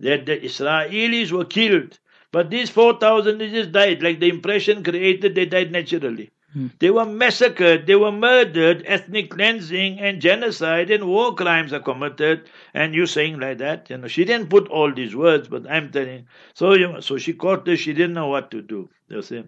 that 0.00 0.26
the 0.26 0.38
Israelis 0.38 1.32
were 1.32 1.44
killed, 1.44 1.98
but 2.30 2.50
these 2.50 2.70
4,000 2.70 3.38
just 3.38 3.72
died, 3.72 4.02
like 4.02 4.20
the 4.20 4.28
impression 4.28 4.84
created, 4.84 5.34
they 5.34 5.46
died 5.46 5.72
naturally. 5.72 6.30
Hmm. 6.52 6.68
They 6.78 6.90
were 6.90 7.04
massacred, 7.04 7.86
they 7.86 7.96
were 7.96 8.12
murdered, 8.12 8.82
ethnic 8.86 9.30
cleansing 9.30 10.00
and 10.00 10.20
genocide 10.20 10.90
and 10.90 11.06
war 11.06 11.34
crimes 11.34 11.72
are 11.74 11.80
committed. 11.80 12.48
And 12.72 12.94
you 12.94 13.06
saying 13.06 13.38
like 13.38 13.58
that, 13.58 13.90
you 13.90 13.98
know, 13.98 14.08
she 14.08 14.24
didn't 14.24 14.48
put 14.48 14.68
all 14.68 14.92
these 14.92 15.14
words, 15.14 15.48
but 15.48 15.70
I'm 15.70 15.90
telling. 15.90 16.26
So, 16.54 16.72
you, 16.74 17.00
so 17.02 17.18
she 17.18 17.34
caught 17.34 17.66
this, 17.66 17.80
she 17.80 17.92
didn't 17.92 18.14
know 18.14 18.28
what 18.28 18.50
to 18.52 18.62
do. 18.62 18.88
You 19.08 19.22
see. 19.22 19.44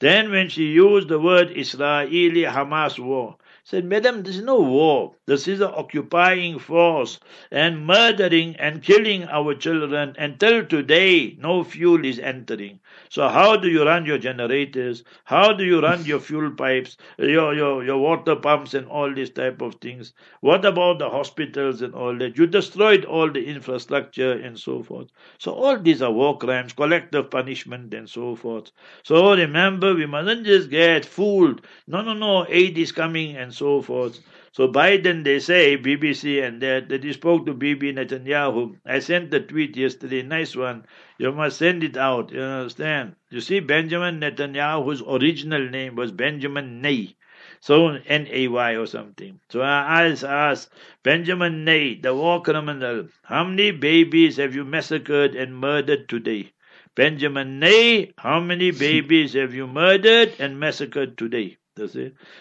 Then 0.00 0.30
when 0.30 0.48
she 0.48 0.64
used 0.64 1.08
the 1.08 1.20
word 1.20 1.52
Israeli 1.54 2.42
Hamas 2.42 2.98
war, 2.98 3.36
said, 3.70 3.84
Madam, 3.84 4.24
this 4.24 4.34
is 4.34 4.42
no 4.42 4.58
war. 4.58 5.14
This 5.26 5.46
is 5.46 5.60
an 5.60 5.70
occupying 5.72 6.58
force 6.58 7.20
and 7.52 7.86
murdering 7.86 8.56
and 8.56 8.82
killing 8.82 9.22
our 9.28 9.54
children. 9.54 10.12
Until 10.18 10.66
today, 10.66 11.36
no 11.38 11.62
fuel 11.62 12.04
is 12.04 12.18
entering. 12.18 12.80
So 13.10 13.28
how 13.28 13.56
do 13.56 13.68
you 13.68 13.84
run 13.84 14.06
your 14.06 14.18
generators? 14.18 15.04
How 15.22 15.52
do 15.52 15.64
you 15.64 15.80
run 15.80 16.04
your 16.04 16.18
fuel 16.18 16.50
pipes, 16.50 16.96
your, 17.16 17.54
your, 17.54 17.84
your 17.84 17.98
water 17.98 18.34
pumps 18.34 18.74
and 18.74 18.88
all 18.88 19.14
these 19.14 19.30
type 19.30 19.62
of 19.62 19.76
things? 19.76 20.14
What 20.40 20.64
about 20.64 20.98
the 20.98 21.08
hospitals 21.08 21.80
and 21.80 21.94
all 21.94 22.18
that? 22.18 22.36
You 22.36 22.48
destroyed 22.48 23.04
all 23.04 23.30
the 23.30 23.46
infrastructure 23.46 24.32
and 24.32 24.58
so 24.58 24.82
forth. 24.82 25.10
So 25.38 25.52
all 25.52 25.78
these 25.78 26.02
are 26.02 26.10
war 26.10 26.36
crimes, 26.38 26.72
collective 26.72 27.30
punishment 27.30 27.94
and 27.94 28.10
so 28.10 28.34
forth. 28.34 28.72
So 29.04 29.36
remember, 29.36 29.94
we 29.94 30.06
mustn't 30.06 30.44
just 30.44 30.70
get 30.70 31.04
fooled. 31.04 31.64
No, 31.86 32.02
no, 32.02 32.14
no, 32.14 32.46
aid 32.48 32.76
is 32.76 32.90
coming 32.90 33.36
and 33.36 33.54
so 33.59 33.59
forth. 33.60 34.20
So 34.52 34.66
Biden, 34.68 35.22
they 35.22 35.38
say, 35.38 35.76
BBC 35.76 36.42
and 36.42 36.60
that, 36.62 36.88
that 36.88 37.04
he 37.04 37.12
spoke 37.12 37.46
to 37.46 37.54
Bibi 37.54 37.92
Netanyahu. 37.92 38.78
I 38.84 38.98
sent 38.98 39.30
the 39.30 39.40
tweet 39.40 39.76
yesterday, 39.76 40.22
nice 40.22 40.56
one. 40.56 40.86
You 41.18 41.32
must 41.32 41.58
send 41.58 41.84
it 41.84 41.96
out, 41.96 42.32
you 42.32 42.40
understand? 42.40 43.14
You 43.30 43.40
see, 43.40 43.60
Benjamin 43.60 44.20
Netanyahu's 44.20 45.02
original 45.06 45.68
name 45.68 45.94
was 45.94 46.10
Benjamin 46.10 46.80
Ney. 46.80 47.16
So 47.60 47.88
N-A-Y 47.88 48.76
or 48.76 48.86
something. 48.86 49.38
So 49.50 49.60
I 49.60 50.08
asked 50.08 50.72
Benjamin 51.02 51.64
Ney, 51.64 52.00
the 52.00 52.14
war 52.14 52.42
criminal, 52.42 53.08
how 53.22 53.44
many 53.44 53.70
babies 53.70 54.38
have 54.38 54.54
you 54.54 54.64
massacred 54.64 55.36
and 55.36 55.56
murdered 55.56 56.08
today? 56.08 56.52
Benjamin 56.96 57.60
Ney, 57.60 58.12
how 58.18 58.40
many 58.40 58.72
babies 58.72 59.34
have 59.34 59.54
you 59.54 59.66
murdered 59.66 60.32
and 60.40 60.58
massacred 60.58 61.16
today? 61.16 61.56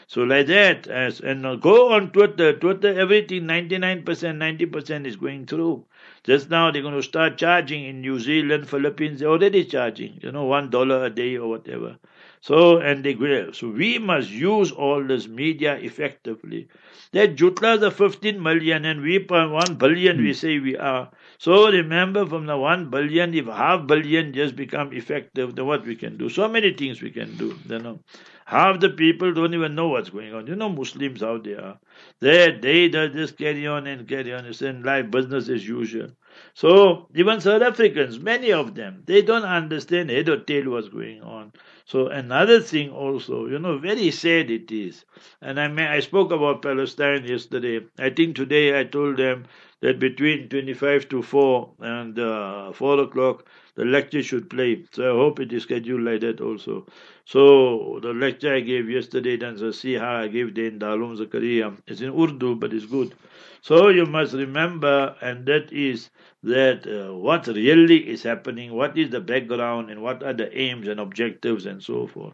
So 0.08 0.24
like 0.24 0.48
that, 0.48 0.88
as 0.88 1.20
and 1.20 1.62
go 1.62 1.94
on 1.94 2.12
Twitter, 2.12 2.54
Twitter, 2.54 3.00
everything 3.00 3.44
99%, 3.44 4.04
90% 4.04 5.06
is 5.06 5.16
going 5.16 5.46
through. 5.46 5.86
Just 6.24 6.50
now 6.50 6.72
they're 6.72 6.82
going 6.82 6.96
to 6.96 7.04
start 7.04 7.38
charging 7.38 7.86
in 7.86 8.02
New 8.02 8.20
Zealand, 8.20 8.68
Philippines, 8.68 9.20
they're 9.20 9.30
already 9.30 9.66
charging, 9.66 10.20
you 10.24 10.32
know, 10.32 10.46
one 10.46 10.70
dollar 10.72 11.06
a 11.06 11.10
day 11.10 11.38
or 11.38 11.48
whatever. 11.48 11.98
So, 12.42 12.78
and 12.80 13.04
they. 13.04 13.16
So 13.54 13.70
we 13.70 14.00
must 14.00 14.30
use 14.30 14.72
all 14.72 15.04
this 15.04 15.28
media 15.28 15.76
effectively. 15.76 16.70
That 17.12 17.36
Jutla 17.36 17.80
the 17.80 17.92
15 17.92 18.42
million 18.42 18.86
and 18.86 19.02
we 19.02 19.20
1 19.20 19.76
billion 19.76 20.18
we 20.18 20.28
hmm. 20.28 20.34
say 20.34 20.60
we 20.60 20.78
are. 20.78 21.12
So 21.38 21.70
remember 21.70 22.26
from 22.26 22.46
the 22.46 22.58
1 22.58 22.90
billion, 22.90 23.34
if 23.34 23.46
half 23.46 23.88
billion 23.88 24.34
just 24.34 24.56
become 24.56 24.94
effective, 24.94 25.56
then 25.56 25.66
what 25.66 25.86
we 25.86 25.96
can 25.96 26.18
do? 26.18 26.30
So 26.30 26.48
many 26.48 26.74
things 26.74 27.02
we 27.02 27.12
can 27.12 27.36
do, 27.38 27.58
you 27.68 27.80
know. 27.80 28.00
Half 28.50 28.80
the 28.80 28.90
people 28.90 29.32
don't 29.32 29.54
even 29.54 29.76
know 29.76 29.90
what's 29.90 30.10
going 30.10 30.34
on. 30.34 30.48
You 30.48 30.56
know 30.56 30.70
Muslims 30.70 31.22
how 31.22 31.38
they 31.38 31.54
are. 31.54 31.78
They 32.20 32.52
they 32.60 32.90
just 32.90 33.38
carry 33.38 33.68
on 33.68 33.86
and 33.86 34.08
carry 34.08 34.34
on. 34.34 34.46
It's 34.48 34.64
in 34.64 34.82
life 34.82 35.12
business 35.12 35.50
as 35.50 35.68
usual. 35.68 36.10
So 36.56 37.08
even 37.14 37.42
South 37.42 37.62
Africans, 37.62 38.20
many 38.20 38.52
of 38.52 38.74
them, 38.74 39.04
they 39.06 39.22
don't 39.22 39.44
understand 39.46 40.10
head 40.10 40.30
or 40.30 40.38
tail 40.40 40.72
what's 40.72 40.90
going 40.90 41.22
on. 41.22 41.54
So 41.86 42.08
another 42.08 42.60
thing 42.60 42.90
also, 42.90 43.46
you 43.46 43.60
know, 43.60 43.78
very 43.78 44.10
sad 44.12 44.50
it 44.50 44.72
is. 44.72 45.06
And 45.42 45.60
I 45.60 45.68
may, 45.68 45.88
I 45.88 46.00
spoke 46.00 46.32
about 46.32 46.64
Palestine 46.64 47.26
yesterday. 47.26 47.86
I 48.00 48.10
think 48.10 48.36
today 48.36 48.80
I 48.80 48.84
told 48.84 49.18
them 49.18 49.46
that 49.82 50.00
between 50.00 50.50
25 50.50 51.08
to 51.10 51.22
4 51.22 51.74
and 51.82 52.18
uh, 52.18 52.72
4 52.74 53.00
o'clock 53.02 53.46
the 53.80 53.86
lecture 53.86 54.22
should 54.22 54.50
play. 54.50 54.84
So 54.92 55.10
I 55.10 55.16
hope 55.18 55.40
it 55.40 55.54
is 55.54 55.64
scheduled 55.64 56.02
like 56.02 56.20
that 56.20 56.42
also. 56.42 56.86
So 57.24 58.00
the 58.02 58.10
lecture 58.10 58.54
I 58.54 58.60
gave 58.60 58.90
yesterday, 58.90 59.38
then 59.38 59.72
see 59.72 59.94
how 59.94 60.18
I 60.18 60.28
gave 60.28 60.54
the 60.54 60.66
in 60.66 60.80
Darul 60.80 61.18
Zakaria. 61.18 61.78
It's 61.88 62.02
in 62.02 62.10
Urdu, 62.10 62.56
but 62.56 62.74
it's 62.74 62.86
good. 62.86 63.16
So 63.62 63.88
you 63.88 64.06
must 64.06 64.34
remember, 64.34 65.16
and 65.22 65.46
that 65.46 65.72
is 65.72 66.10
that 66.44 66.86
uh, 66.88 67.16
what 67.16 67.48
really 67.48 68.00
is 68.10 68.22
happening, 68.22 68.74
what 68.74 68.98
is 68.98 69.12
the 69.12 69.22
background, 69.22 69.90
and 69.90 70.02
what 70.02 70.24
are 70.24 70.34
the 70.34 70.50
aims 70.60 70.90
and 70.90 71.00
objectives, 71.00 71.66
and 71.66 71.82
so 71.82 72.06
forth. 72.06 72.34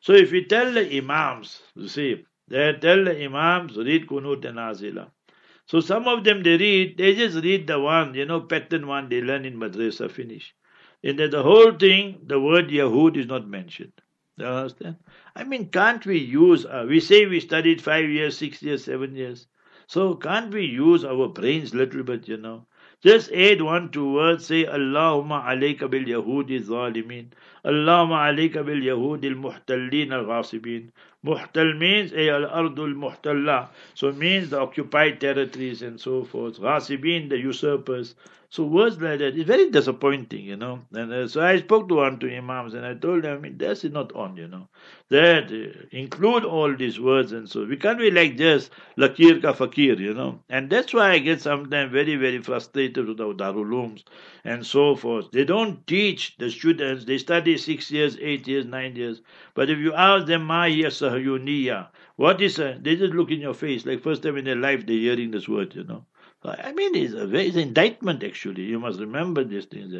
So 0.00 0.14
if 0.14 0.32
we 0.32 0.46
tell 0.46 0.72
the 0.72 0.96
Imams, 0.96 1.60
you 1.74 1.88
see, 1.88 2.24
they 2.48 2.72
tell 2.80 3.04
the 3.04 3.24
Imams, 3.26 3.76
read 3.76 4.06
Kunut 4.06 4.42
and 4.46 4.56
Azila. 4.56 5.10
So 5.66 5.80
some 5.80 6.08
of 6.08 6.24
them 6.24 6.42
they 6.42 6.56
read, 6.56 6.96
they 6.96 7.14
just 7.14 7.44
read 7.44 7.66
the 7.66 7.78
one, 7.78 8.14
you 8.14 8.24
know, 8.24 8.40
pattern 8.40 8.86
one 8.86 9.10
they 9.10 9.20
learn 9.20 9.44
in 9.44 9.58
madrasa, 9.58 10.10
finish 10.10 10.54
in 11.02 11.16
that 11.16 11.30
the 11.30 11.42
whole 11.42 11.72
thing, 11.72 12.20
the 12.26 12.40
word 12.40 12.68
Yahud 12.68 13.16
is 13.16 13.26
not 13.26 13.46
mentioned. 13.48 13.92
You 14.36 14.46
understand? 14.46 14.96
I 15.34 15.44
mean, 15.44 15.68
can't 15.70 16.04
we 16.06 16.18
use, 16.18 16.64
uh, 16.64 16.86
we 16.88 17.00
say 17.00 17.26
we 17.26 17.40
studied 17.40 17.82
five 17.82 18.08
years, 18.08 18.38
six 18.38 18.62
years, 18.62 18.84
seven 18.84 19.14
years. 19.16 19.46
So 19.86 20.14
can't 20.14 20.52
we 20.52 20.64
use 20.66 21.04
our 21.04 21.28
brains 21.28 21.74
little 21.74 22.02
bit, 22.02 22.28
you 22.28 22.36
know? 22.36 22.66
Just 23.02 23.30
add 23.32 23.62
one 23.62 23.90
two 23.90 24.12
words, 24.12 24.46
say 24.46 24.64
Allahumma 24.64 25.44
alayka 25.44 25.88
bil 25.88 26.04
Yahudi 26.04 26.60
zalimin. 26.64 27.32
Allahumma 27.64 28.28
alayka 28.28 28.66
bil 28.66 28.82
Yahudi 28.82 29.30
al 29.30 30.12
al 30.12 30.24
ghasibin. 30.26 30.90
Muhtal 31.26 31.76
means 31.76 32.12
al 32.12 32.46
ardul 32.46 32.94
muhtalla. 32.94 33.68
So 33.94 34.12
means 34.12 34.50
the 34.50 34.60
occupied 34.60 35.20
territories 35.20 35.82
and 35.82 36.00
so 36.00 36.22
forth. 36.24 36.60
Ghasibin, 36.60 37.28
the 37.28 37.38
usurpers. 37.38 38.14
So 38.50 38.64
words 38.64 38.98
like 38.98 39.18
that 39.18 39.36
is 39.36 39.44
very 39.44 39.68
disappointing, 39.70 40.44
you 40.44 40.56
know. 40.56 40.80
And 40.94 41.12
uh, 41.12 41.28
so 41.28 41.42
I 41.44 41.58
spoke 41.58 41.88
to 41.90 41.96
one 41.96 42.18
to 42.20 42.34
imams 42.34 42.72
and 42.72 42.86
I 42.86 42.94
told 42.94 43.24
them, 43.24 43.36
I 43.36 43.40
mean, 43.50 43.58
not 43.92 44.12
on, 44.14 44.36
you 44.38 44.48
know. 44.48 44.68
That 45.10 45.52
uh, 45.52 45.86
include 45.90 46.44
all 46.44 46.74
these 46.74 46.98
words 46.98 47.32
and 47.32 47.46
so 47.48 47.64
we 47.66 47.76
can't 47.76 47.98
be 47.98 48.10
like 48.10 48.38
just 48.38 48.70
lakir 48.96 49.42
ka 49.42 49.52
fakir, 49.52 50.00
you 50.00 50.14
know. 50.14 50.40
And 50.48 50.70
that's 50.70 50.94
why 50.94 51.10
I 51.10 51.18
get 51.18 51.42
sometimes 51.42 51.92
very 51.92 52.16
very 52.16 52.40
frustrated 52.40 53.06
with 53.06 53.18
the 53.18 53.34
darulums 53.34 54.04
and 54.44 54.64
so 54.64 54.96
forth. 54.96 55.30
They 55.30 55.44
don't 55.44 55.86
teach 55.86 56.36
the 56.38 56.50
students. 56.50 57.04
They 57.04 57.18
study 57.18 57.58
six 57.58 57.90
years, 57.90 58.16
eight 58.20 58.48
years, 58.48 58.64
nine 58.64 58.96
years. 58.96 59.20
But 59.54 59.68
if 59.68 59.78
you 59.78 59.92
ask 59.92 60.26
them, 60.26 60.44
my 60.44 60.68
ma 60.70 61.07
sahayuniya, 61.08 61.88
what 62.16 62.40
is 62.40 62.58
a, 62.58 62.78
they 62.80 62.96
just 62.96 63.14
look 63.14 63.30
in 63.30 63.40
your 63.40 63.54
face 63.54 63.86
like 63.86 64.02
first 64.02 64.22
time 64.22 64.36
in 64.36 64.44
their 64.44 64.56
life 64.56 64.86
they're 64.86 64.96
hearing 64.96 65.30
this 65.30 65.48
word, 65.48 65.74
you 65.74 65.84
know. 65.84 66.04
I 66.44 66.70
mean, 66.72 66.94
it's, 66.94 67.14
a, 67.14 67.34
it's 67.34 67.56
an 67.56 67.62
indictment 67.62 68.22
actually. 68.22 68.62
You 68.62 68.78
must 68.78 69.00
remember 69.00 69.42
these 69.42 69.64
things. 69.64 69.92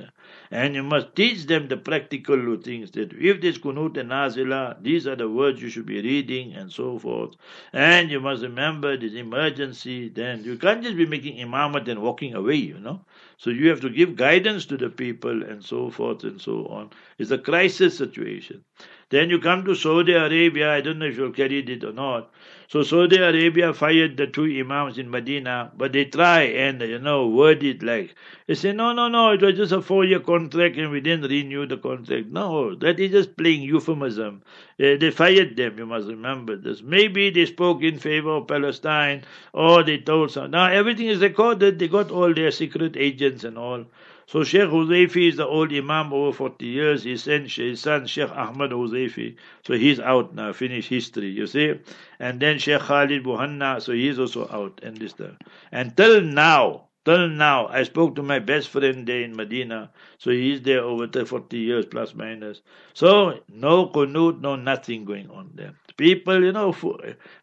And 0.53 0.75
you 0.77 0.85
must 0.85 1.17
teach 1.17 1.47
them 1.47 1.67
the 1.67 1.77
practical 1.77 2.57
things 2.59 2.93
that 2.93 3.13
if 3.13 3.41
this 3.41 3.59
kunut 3.59 3.97
and 3.97 4.11
nazila, 4.11 4.81
these 4.81 5.09
are 5.09 5.17
the 5.17 5.29
words 5.29 5.61
you 5.61 5.69
should 5.69 5.87
be 5.87 6.01
reading 6.01 6.53
and 6.55 6.71
so 6.71 6.97
forth. 6.97 7.35
And 7.73 8.09
you 8.09 8.21
must 8.21 8.43
remember 8.43 8.97
this 8.97 9.15
emergency. 9.15 10.11
Then 10.11 10.45
you 10.45 10.57
can't 10.57 10.81
just 10.81 10.97
be 10.97 11.07
making 11.07 11.39
imamat 11.39 11.89
and 11.89 12.03
walking 12.03 12.35
away, 12.35 12.55
you 12.55 12.79
know. 12.79 13.05
So 13.37 13.51
you 13.51 13.69
have 13.71 13.81
to 13.81 13.91
give 13.91 14.15
guidance 14.15 14.65
to 14.67 14.77
the 14.77 14.91
people 14.91 15.43
and 15.43 15.65
so 15.65 15.91
forth 15.91 16.23
and 16.23 16.41
so 16.41 16.67
on. 16.67 16.91
It's 17.19 17.33
a 17.33 17.39
crisis 17.39 17.99
situation. 17.99 18.65
Then 19.11 19.31
you 19.31 19.39
come 19.39 19.65
to 19.65 19.75
Saudi 19.75 20.13
Arabia. 20.13 20.73
I 20.73 20.81
don't 20.81 20.99
know 20.99 21.07
if 21.07 21.17
you've 21.17 21.35
carried 21.35 21.71
it 21.71 21.85
or 21.85 21.93
not. 21.93 22.31
So 22.69 22.83
Saudi 22.83 23.17
Arabia 23.17 23.73
fired 23.73 24.19
the 24.19 24.27
two 24.27 24.45
imams 24.45 24.99
in 24.99 25.11
Medina, 25.11 25.73
but 25.75 25.93
they 25.95 26.05
try 26.05 26.43
and 26.43 26.83
you 26.83 26.99
know 26.99 27.27
word 27.27 27.63
it 27.65 27.83
like 27.83 28.15
they 28.47 28.53
say 28.55 28.73
no 28.73 28.93
no 28.93 29.09
no 29.09 29.31
it 29.33 29.41
was 29.41 29.57
just 29.57 29.73
a 29.73 29.81
four 29.81 30.05
year 30.05 30.21
contract 30.21 30.77
and 30.77 30.91
we 30.91 31.01
didn't 31.01 31.31
renew 31.31 31.65
the 31.67 31.79
contract. 31.79 32.27
No, 32.27 32.75
that 32.75 33.01
is 33.01 33.11
just 33.11 33.37
playing 33.39 33.63
euphemism. 33.63 34.43
Uh, 34.79 34.97
they 35.01 35.11
fired 35.11 35.57
them. 35.57 35.79
You 35.79 35.87
must 35.87 36.09
remember 36.09 36.57
this. 36.57 36.83
Maybe 36.83 37.31
they 37.31 37.47
spoke 37.47 37.83
in 37.83 37.99
favor 37.99 38.33
of 38.37 38.49
Palestine 38.49 39.25
or 39.55 39.83
they 39.83 39.97
told 39.97 40.31
some. 40.31 40.51
Now 40.51 40.67
everything 40.67 41.07
is 41.07 41.21
recorded. 41.21 41.79
They 41.79 41.89
got 41.89 42.11
all 42.11 42.35
their 42.35 42.51
secret 42.51 42.97
agents 42.99 43.45
and 43.45 43.57
all. 43.57 43.87
So 44.29 44.45
Sheikh 44.45 44.69
Huzaifi 44.69 45.31
is 45.31 45.37
the 45.37 45.47
old 45.47 45.73
Imam 45.73 46.13
over 46.13 46.37
40 46.37 46.67
years. 46.67 47.03
He 47.05 47.17
sent 47.17 47.51
his 47.51 47.81
son 47.81 48.07
Sheikh 48.07 48.31
Ahmad 48.31 48.73
Huzaifi. 48.73 49.37
So 49.67 49.73
he's 49.73 49.99
out 49.99 50.35
now, 50.35 50.53
finished 50.53 50.91
history, 50.91 51.31
you 51.31 51.47
see. 51.47 51.81
And 52.19 52.39
then 52.39 52.59
Sheikh 52.59 52.83
Khalid 52.83 53.25
Muhanna, 53.25 53.81
so 53.81 53.93
he's 53.93 54.19
also 54.19 54.47
out. 54.53 54.81
And 54.83 54.99
this 54.99 55.15
there. 55.15 55.39
And 55.73 55.97
till 55.97 56.21
now, 56.21 56.89
till 57.07 57.31
now, 57.31 57.69
I 57.69 57.85
spoke 57.85 58.17
to 58.17 58.23
my 58.23 58.39
best 58.39 58.69
friend 58.69 59.07
there 59.07 59.23
in 59.23 59.35
Medina. 59.35 59.93
So 60.19 60.31
he's 60.31 60.61
there 60.61 60.83
over 60.83 61.09
40 61.25 61.57
years 61.57 61.87
plus 61.87 62.15
minus. 62.15 62.61
So 62.93 63.41
no 63.49 63.87
kunut, 63.87 64.43
no 64.43 64.57
nothing 64.57 65.07
going 65.07 65.31
on 65.31 65.53
there. 65.55 65.73
People, 65.97 66.45
you 66.45 66.53
know, 66.53 66.77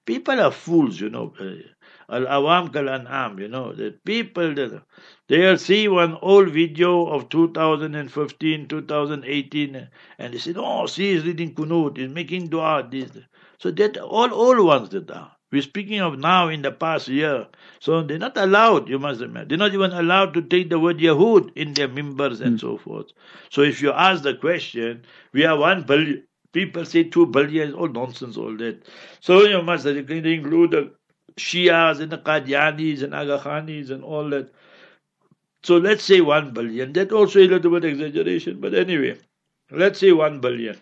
people 0.05 0.39
are 0.39 0.51
fools, 0.51 0.99
you 0.99 1.09
know. 1.09 1.33
Eh, 1.39 1.63
Al 2.09 2.25
awam 2.25 2.71
kal 2.71 2.89
an'am, 2.89 3.39
you 3.39 3.47
know, 3.47 3.73
the 3.73 3.91
people 4.05 4.53
that 4.55 4.81
They'll 5.27 5.57
see 5.57 5.87
one 5.87 6.19
old 6.21 6.49
video 6.49 7.07
of 7.07 7.29
2015, 7.29 8.67
2018, 8.67 9.87
and 10.19 10.33
they 10.33 10.37
say, 10.37 10.53
"Oh, 10.55 10.85
see, 10.85 11.13
he's 11.13 11.25
reading 11.25 11.55
Kunut, 11.55 11.97
he's 11.97 12.09
making 12.09 12.49
dua." 12.49 12.87
This, 12.87 13.09
so 13.57 13.71
that 13.71 13.97
all 13.97 14.31
old 14.31 14.59
ones 14.59 14.89
that 14.89 15.09
are. 15.09 15.31
We're 15.51 15.63
speaking 15.63 15.99
of 16.01 16.19
now 16.19 16.49
in 16.49 16.61
the 16.61 16.71
past 16.71 17.07
year. 17.07 17.47
So 17.79 18.03
they're 18.03 18.19
not 18.19 18.37
allowed, 18.37 18.89
you 18.89 18.99
must 18.99 19.21
remember. 19.21 19.47
They're 19.47 19.57
not 19.57 19.73
even 19.73 19.93
allowed 19.93 20.33
to 20.35 20.41
take 20.41 20.69
the 20.69 20.79
word 20.79 20.99
Yahud 20.99 21.51
in 21.55 21.73
their 21.73 21.87
members 21.87 22.41
and 22.41 22.57
mm. 22.57 22.61
so 22.61 22.77
forth. 22.77 23.07
So 23.49 23.61
if 23.61 23.81
you 23.81 23.91
ask 23.91 24.21
the 24.23 24.35
question, 24.35 25.03
we 25.33 25.45
are 25.45 25.57
one 25.57 25.83
billion. 25.83 26.23
People 26.51 26.85
say 26.85 27.03
two 27.03 27.25
billion, 27.25 27.73
all 27.73 27.87
nonsense, 27.87 28.37
all 28.37 28.55
that. 28.57 28.83
So 29.21 29.43
you 29.43 29.61
must 29.61 29.85
include 29.85 30.71
the 30.71 30.91
Shias 31.37 31.99
and 31.99 32.11
the 32.11 32.17
Qadianis 32.17 33.03
and 33.03 33.13
Aga 33.13 33.39
Khanis 33.39 33.89
and 33.89 34.03
all 34.03 34.29
that. 34.29 34.53
So 35.63 35.77
let's 35.77 36.03
say 36.03 36.21
1 36.21 36.51
billion. 36.51 36.93
That 36.93 37.11
also 37.11 37.39
a 37.39 37.47
little 37.47 37.71
bit 37.71 37.85
exaggeration, 37.85 38.61
but 38.61 38.73
anyway, 38.73 39.17
let's 39.71 39.99
say 39.99 40.11
1 40.11 40.39
billion. 40.39 40.77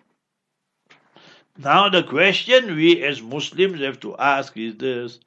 Now 1.58 1.88
the 1.90 2.04
question 2.04 2.76
we 2.76 3.04
as 3.04 3.22
Muslims 3.22 3.80
have 3.80 4.00
to 4.02 4.16
ask 4.18 4.58
is 4.58 4.76
this. 4.78 5.20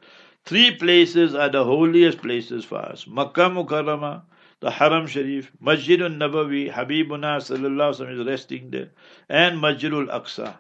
Three 0.45 0.77
places 0.77 1.35
are 1.35 1.49
the 1.49 1.65
holiest 1.65 2.19
places 2.19 2.65
for 2.65 2.79
us. 2.79 3.07
Makkah 3.07 3.51
Mukarramah, 3.51 4.23
the 4.61 4.71
Haram 4.71 5.07
Sharif, 5.07 5.51
Masjid 5.61 6.01
al-Nabawi, 6.01 6.73
Habibuna 6.73 7.39
sallallahu 7.39 8.13
is 8.13 8.27
resting 8.27 8.71
there, 8.71 8.91
and 9.29 9.61
Masjid 9.61 9.93
al-Aqsa. 9.93 10.57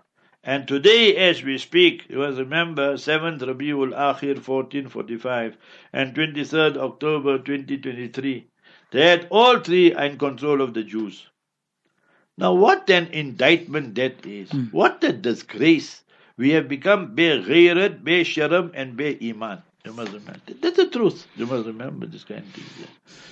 And 0.46 0.68
today, 0.68 1.16
as 1.16 1.42
we 1.42 1.58
speak, 1.58 2.04
you 2.08 2.18
must 2.18 2.38
remember 2.38 2.94
7th 2.94 3.40
Rabiul 3.40 3.90
Akhir 3.90 4.36
1445 4.36 5.56
and 5.92 6.14
23rd 6.14 6.76
October 6.76 7.38
2023 7.38 8.46
that 8.92 9.26
all 9.30 9.58
three 9.58 9.92
are 9.92 10.04
in 10.06 10.16
control 10.16 10.60
of 10.62 10.72
the 10.72 10.84
Jews. 10.84 11.26
Now, 12.38 12.54
what 12.54 12.88
an 12.90 13.08
indictment 13.08 13.96
that 13.96 14.24
is. 14.24 14.50
Mm. 14.50 14.72
What 14.72 15.02
a 15.02 15.12
disgrace. 15.12 16.04
We 16.36 16.50
have 16.50 16.68
become 16.68 17.16
be 17.16 17.24
ghairat, 17.24 18.04
be 18.04 18.22
sharam, 18.22 18.70
and 18.72 18.96
be 18.96 19.18
iman. 19.30 19.62
You 19.84 19.94
must 19.94 20.12
remember. 20.12 20.52
That's 20.60 20.76
the 20.76 20.86
truth. 20.86 21.26
You 21.34 21.46
must 21.46 21.66
remember 21.66 22.06
this 22.06 22.22
kind 22.22 22.44
of 22.44 22.52
thing. 22.52 22.86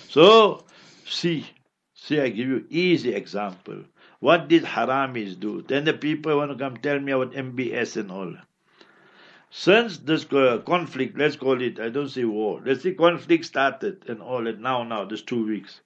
So, 0.08 0.64
see, 1.06 1.46
see, 1.94 2.18
I 2.18 2.30
give 2.30 2.48
you 2.48 2.64
easy 2.70 3.14
example. 3.14 3.84
What 4.24 4.48
did 4.48 4.62
haramis 4.62 5.38
do? 5.38 5.60
Then 5.60 5.84
the 5.84 5.92
people 5.92 6.38
want 6.38 6.50
to 6.50 6.56
come 6.56 6.78
tell 6.78 6.98
me 6.98 7.12
about 7.12 7.34
MBS 7.34 7.98
and 7.98 8.10
all. 8.10 8.34
Since 9.50 9.98
this 9.98 10.24
conflict, 10.24 11.18
let's 11.18 11.36
call 11.36 11.60
it, 11.60 11.78
I 11.78 11.90
don't 11.90 12.08
say 12.08 12.24
war, 12.24 12.62
let's 12.64 12.82
say 12.84 12.94
conflict 12.94 13.44
started 13.44 14.04
and 14.08 14.22
all 14.22 14.44
that 14.44 14.58
now, 14.58 14.82
now, 14.82 15.04
this 15.04 15.20
two 15.20 15.46
weeks. 15.46 15.82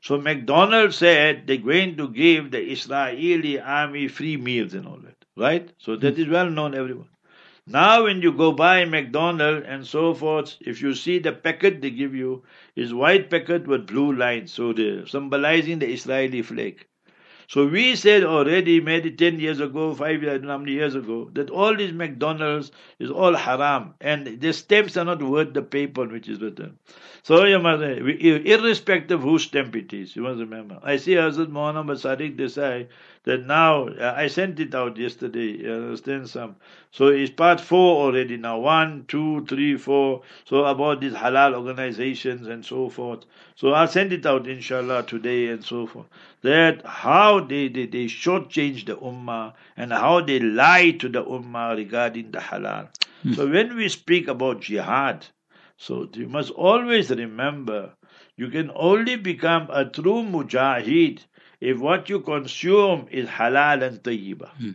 So 0.00 0.18
McDonald's 0.20 0.96
said 0.96 1.46
they're 1.46 1.58
going 1.58 1.96
to 1.98 2.08
give 2.08 2.50
the 2.50 2.60
Israeli 2.60 3.60
army 3.60 4.08
free 4.08 4.36
meals 4.36 4.74
and 4.74 4.88
all 4.88 4.98
that, 5.04 5.24
right? 5.36 5.70
So 5.78 5.94
that 5.94 6.18
is 6.18 6.26
well 6.26 6.50
known 6.50 6.74
everyone. 6.74 7.10
Now 7.68 8.02
when 8.02 8.20
you 8.20 8.32
go 8.32 8.50
buy 8.50 8.84
McDonald's 8.84 9.64
and 9.68 9.86
so 9.86 10.12
forth, 10.12 10.56
if 10.60 10.82
you 10.82 10.92
see 10.94 11.20
the 11.20 11.30
packet 11.30 11.80
they 11.80 11.90
give 11.90 12.16
you 12.16 12.42
is 12.74 12.92
white 12.92 13.30
packet 13.30 13.68
with 13.68 13.86
blue 13.86 14.12
lines, 14.12 14.52
so 14.52 14.72
they 14.72 15.04
symbolizing 15.06 15.78
the 15.78 15.88
Israeli 15.88 16.42
flag. 16.42 16.84
So 17.50 17.66
we 17.66 17.96
said 17.96 18.22
already, 18.22 18.80
maybe 18.80 19.10
10 19.10 19.40
years 19.40 19.58
ago, 19.58 19.92
5 19.92 20.22
years, 20.22 20.44
how 20.44 20.58
many 20.58 20.70
years 20.70 20.94
ago, 20.94 21.30
that 21.32 21.50
all 21.50 21.74
these 21.74 21.92
McDonald's 21.92 22.70
is 23.00 23.10
all 23.10 23.34
haram. 23.34 23.94
And 24.00 24.40
the 24.40 24.52
stamps 24.52 24.96
are 24.96 25.04
not 25.04 25.20
worth 25.20 25.52
the 25.52 25.62
paper 25.62 26.06
which 26.06 26.28
is 26.28 26.40
written. 26.40 26.78
So 27.24 27.44
you 27.46 27.58
must, 27.58 27.82
irrespective 27.82 29.18
of 29.18 29.24
whose 29.24 29.42
stamp 29.42 29.74
it 29.74 29.92
is, 29.92 30.14
you 30.14 30.22
must 30.22 30.38
remember. 30.38 30.78
I 30.84 30.96
see 30.96 31.14
Hazrat 31.14 31.50
Muhammad 31.50 31.98
Sadiq 31.98 32.36
Desai 32.36 32.86
that 33.24 33.44
now, 33.44 33.88
uh, 33.88 34.14
I 34.16 34.28
sent 34.28 34.60
it 34.60 34.74
out 34.74 34.96
yesterday, 34.96 35.58
you 35.58 35.72
understand 35.72 36.30
some. 36.30 36.54
So 36.92 37.08
it's 37.08 37.30
part 37.30 37.60
four 37.60 38.04
already 38.04 38.36
now. 38.36 38.60
One, 38.60 39.06
two, 39.08 39.44
three, 39.46 39.76
four. 39.76 40.22
So 40.44 40.64
about 40.64 41.00
these 41.00 41.14
halal 41.14 41.54
organizations 41.54 42.46
and 42.46 42.64
so 42.64 42.88
forth. 42.88 43.24
So 43.60 43.74
I'll 43.74 43.88
send 43.88 44.14
it 44.14 44.24
out 44.24 44.48
inshallah 44.48 45.02
today 45.02 45.48
and 45.48 45.62
so 45.62 45.86
forth. 45.86 46.06
That 46.40 46.80
how 46.86 47.40
they, 47.40 47.68
they, 47.68 47.84
they 47.84 48.06
shortchange 48.06 48.86
the 48.86 48.96
ummah 48.96 49.52
and 49.76 49.92
how 49.92 50.22
they 50.22 50.40
lie 50.40 50.92
to 50.92 51.10
the 51.10 51.22
ummah 51.22 51.76
regarding 51.76 52.30
the 52.30 52.38
halal. 52.38 52.88
Hmm. 53.22 53.34
So 53.34 53.46
when 53.46 53.76
we 53.76 53.90
speak 53.90 54.28
about 54.28 54.62
jihad, 54.62 55.26
so 55.76 56.08
you 56.14 56.26
must 56.26 56.52
always 56.52 57.10
remember 57.10 57.92
you 58.34 58.48
can 58.48 58.70
only 58.74 59.16
become 59.16 59.68
a 59.70 59.84
true 59.84 60.22
mujahid 60.22 61.20
if 61.60 61.78
what 61.78 62.08
you 62.08 62.20
consume 62.20 63.08
is 63.10 63.28
halal 63.28 63.82
and 63.82 64.02
tayyiba. 64.02 64.48
Hmm. 64.52 64.70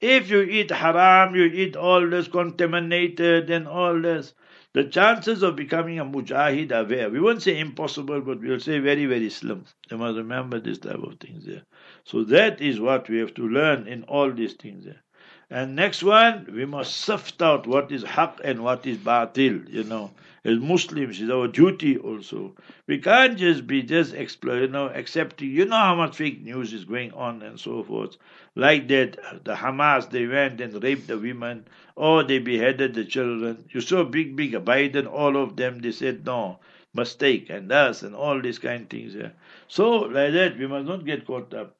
If 0.00 0.30
you 0.30 0.40
eat 0.40 0.72
haram, 0.72 1.36
you 1.36 1.44
eat 1.44 1.76
all 1.76 2.10
this 2.10 2.26
contaminated 2.26 3.50
and 3.50 3.68
all 3.68 4.00
this, 4.00 4.34
the 4.76 4.84
chances 4.84 5.42
of 5.42 5.56
becoming 5.56 5.98
a 5.98 6.04
mujahid 6.04 6.70
are 6.70 6.84
there. 6.84 7.08
We 7.08 7.18
won't 7.18 7.42
say 7.42 7.58
impossible, 7.58 8.20
but 8.20 8.42
we'll 8.42 8.60
say 8.60 8.78
very, 8.78 9.06
very 9.06 9.30
slim. 9.30 9.64
You 9.90 9.96
must 9.96 10.18
remember 10.18 10.60
this 10.60 10.76
type 10.76 11.02
of 11.02 11.18
things 11.18 11.46
there. 11.46 11.62
So 12.04 12.24
that 12.24 12.60
is 12.60 12.78
what 12.78 13.08
we 13.08 13.16
have 13.20 13.32
to 13.36 13.48
learn 13.48 13.88
in 13.88 14.02
all 14.02 14.30
these 14.30 14.52
things 14.52 14.84
there. 14.84 15.02
And 15.48 15.76
next 15.76 16.02
one, 16.02 16.50
we 16.52 16.64
must 16.64 16.96
sift 16.96 17.40
out 17.40 17.68
what 17.68 17.92
is 17.92 18.02
haq 18.02 18.40
and 18.42 18.64
what 18.64 18.84
is 18.84 18.98
batil, 18.98 19.68
you 19.68 19.84
know. 19.84 20.10
As 20.44 20.58
Muslims, 20.58 21.20
it's 21.20 21.30
our 21.30 21.46
duty 21.46 21.96
also. 21.98 22.56
We 22.88 22.98
can't 22.98 23.38
just 23.38 23.64
be 23.66 23.82
just 23.82 24.12
exploring, 24.12 24.62
you 24.62 24.68
know, 24.68 24.88
accepting. 24.88 25.50
You 25.50 25.64
know 25.64 25.76
how 25.76 25.94
much 25.94 26.16
fake 26.16 26.42
news 26.42 26.72
is 26.72 26.84
going 26.84 27.12
on 27.12 27.42
and 27.42 27.60
so 27.60 27.84
forth. 27.84 28.16
Like 28.56 28.88
that, 28.88 29.44
the 29.44 29.54
Hamas, 29.54 30.10
they 30.10 30.26
went 30.26 30.60
and 30.60 30.82
raped 30.82 31.06
the 31.06 31.18
women, 31.18 31.66
or 31.94 32.24
they 32.24 32.40
beheaded 32.40 32.94
the 32.94 33.04
children. 33.04 33.68
You 33.70 33.80
saw 33.80 34.02
big, 34.02 34.34
big 34.34 34.52
Biden, 34.52 35.06
all 35.06 35.36
of 35.36 35.54
them, 35.56 35.78
they 35.78 35.92
said 35.92 36.26
no, 36.26 36.58
mistake, 36.92 37.50
and 37.50 37.70
us, 37.70 38.02
and 38.02 38.16
all 38.16 38.40
these 38.40 38.58
kind 38.58 38.82
of 38.82 38.88
things. 38.88 39.14
Yeah. 39.14 39.30
So, 39.68 39.98
like 39.98 40.32
that, 40.32 40.58
we 40.58 40.66
must 40.66 40.88
not 40.88 41.04
get 41.04 41.24
caught 41.24 41.54
up. 41.54 41.76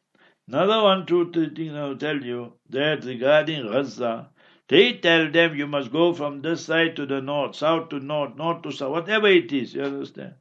Another 0.49 0.83
one, 0.83 1.07
two, 1.07 1.33
three 1.33 1.51
things 1.51 1.75
I 1.75 1.85
will 1.85 1.97
tell 1.97 2.23
you 2.23 2.53
that 2.71 3.05
regarding 3.05 3.67
Gaza, 3.67 4.29
they 4.69 4.93
tell 4.95 5.31
them 5.31 5.55
you 5.55 5.67
must 5.67 5.93
go 5.93 6.13
from 6.13 6.43
this 6.43 6.65
side 6.65 6.97
to 6.97 7.07
the 7.07 7.21
north, 7.21 7.57
south 7.57 7.89
to 7.91 8.01
north, 8.01 8.37
north 8.37 8.63
to 8.63 8.73
south, 8.73 8.93
whatever 8.93 9.29
it 9.29 9.53
is, 9.53 9.75
you 9.75 9.83
understand? 9.83 10.35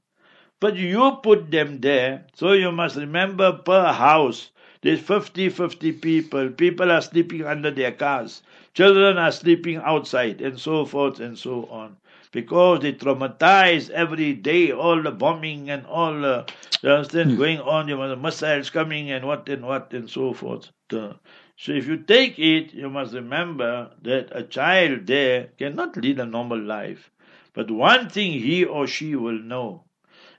But 0.59 0.75
you 0.75 1.19
put 1.23 1.51
them 1.51 1.81
there, 1.81 2.27
so 2.33 2.53
you 2.53 2.71
must 2.71 2.95
remember 2.95 3.53
per 3.53 3.93
house, 3.93 4.51
there's 4.81 4.99
50, 5.01 5.49
50 5.49 5.91
people. 5.93 6.49
People 6.49 6.91
are 6.91 7.01
sleeping 7.01 7.43
under 7.45 7.71
their 7.71 7.91
cars. 7.91 8.43
Children 8.73 9.17
are 9.17 9.31
sleeping 9.31 9.77
outside, 9.77 10.41
and 10.41 10.59
so 10.59 10.85
forth 10.85 11.19
and 11.19 11.37
so 11.37 11.65
on 11.65 11.97
because 12.31 12.81
they 12.81 12.93
traumatize 12.93 13.89
every 13.89 14.33
day, 14.33 14.71
all 14.71 15.01
the 15.01 15.11
bombing 15.11 15.69
and 15.69 15.85
all 15.85 16.13
the 16.13 16.45
you 16.81 16.89
understand, 16.91 17.31
mm. 17.31 17.37
going 17.37 17.59
on, 17.61 17.87
you 17.87 17.97
know, 17.97 18.07
the 18.09 18.15
missiles 18.15 18.69
coming 18.69 19.09
and 19.09 19.25
what 19.25 19.49
and 19.49 19.65
what 19.65 19.91
and 19.93 20.09
so 20.09 20.33
forth. 20.33 20.69
So 20.91 21.71
if 21.71 21.87
you 21.87 21.97
take 21.97 22.37
it, 22.37 22.73
you 22.73 22.89
must 22.89 23.13
remember 23.13 23.89
that 24.03 24.29
a 24.31 24.43
child 24.43 25.07
there 25.07 25.49
cannot 25.57 25.97
lead 25.97 26.19
a 26.19 26.25
normal 26.25 26.59
life. 26.59 27.09
But 27.53 27.71
one 27.71 28.09
thing 28.09 28.33
he 28.33 28.65
or 28.65 28.85
she 28.85 29.15
will 29.15 29.39
know, 29.39 29.85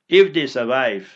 if 0.09 0.35
they 0.35 0.47
survive, 0.47 1.11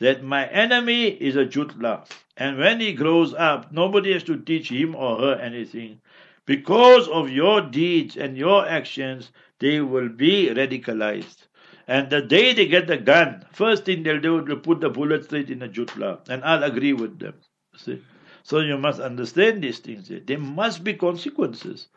that 0.00 0.24
my 0.24 0.46
enemy 0.48 1.08
is 1.08 1.36
a 1.36 1.46
jutla. 1.46 2.08
And 2.36 2.58
when 2.58 2.80
he 2.80 2.94
grows 2.94 3.32
up, 3.32 3.70
nobody 3.70 4.12
has 4.12 4.24
to 4.24 4.38
teach 4.38 4.70
him 4.70 4.96
or 4.96 5.18
her 5.18 5.34
anything. 5.36 6.00
Because 6.46 7.06
of 7.08 7.30
your 7.30 7.60
deeds 7.60 8.16
and 8.16 8.36
your 8.36 8.66
actions, 8.66 9.30
they 9.64 9.80
will 9.80 10.10
be 10.10 10.48
radicalized. 10.60 11.44
And 11.88 12.10
the 12.10 12.20
day 12.20 12.52
they 12.52 12.66
get 12.66 12.86
the 12.86 12.98
gun, 12.98 13.46
first 13.52 13.86
thing 13.86 14.02
they'll 14.02 14.20
do 14.20 14.38
is 14.44 14.58
put 14.62 14.80
the 14.80 14.90
bullet 14.90 15.24
straight 15.24 15.50
in 15.50 15.60
the 15.60 15.68
jutla. 15.68 16.18
And 16.28 16.44
I'll 16.44 16.64
agree 16.64 16.92
with 16.92 17.18
them. 17.18 17.34
See? 17.76 18.02
So 18.42 18.60
you 18.60 18.76
must 18.76 19.00
understand 19.00 19.62
these 19.62 19.78
things. 19.78 20.10
There 20.26 20.38
must 20.38 20.84
be 20.84 20.92
consequences. 20.94 21.88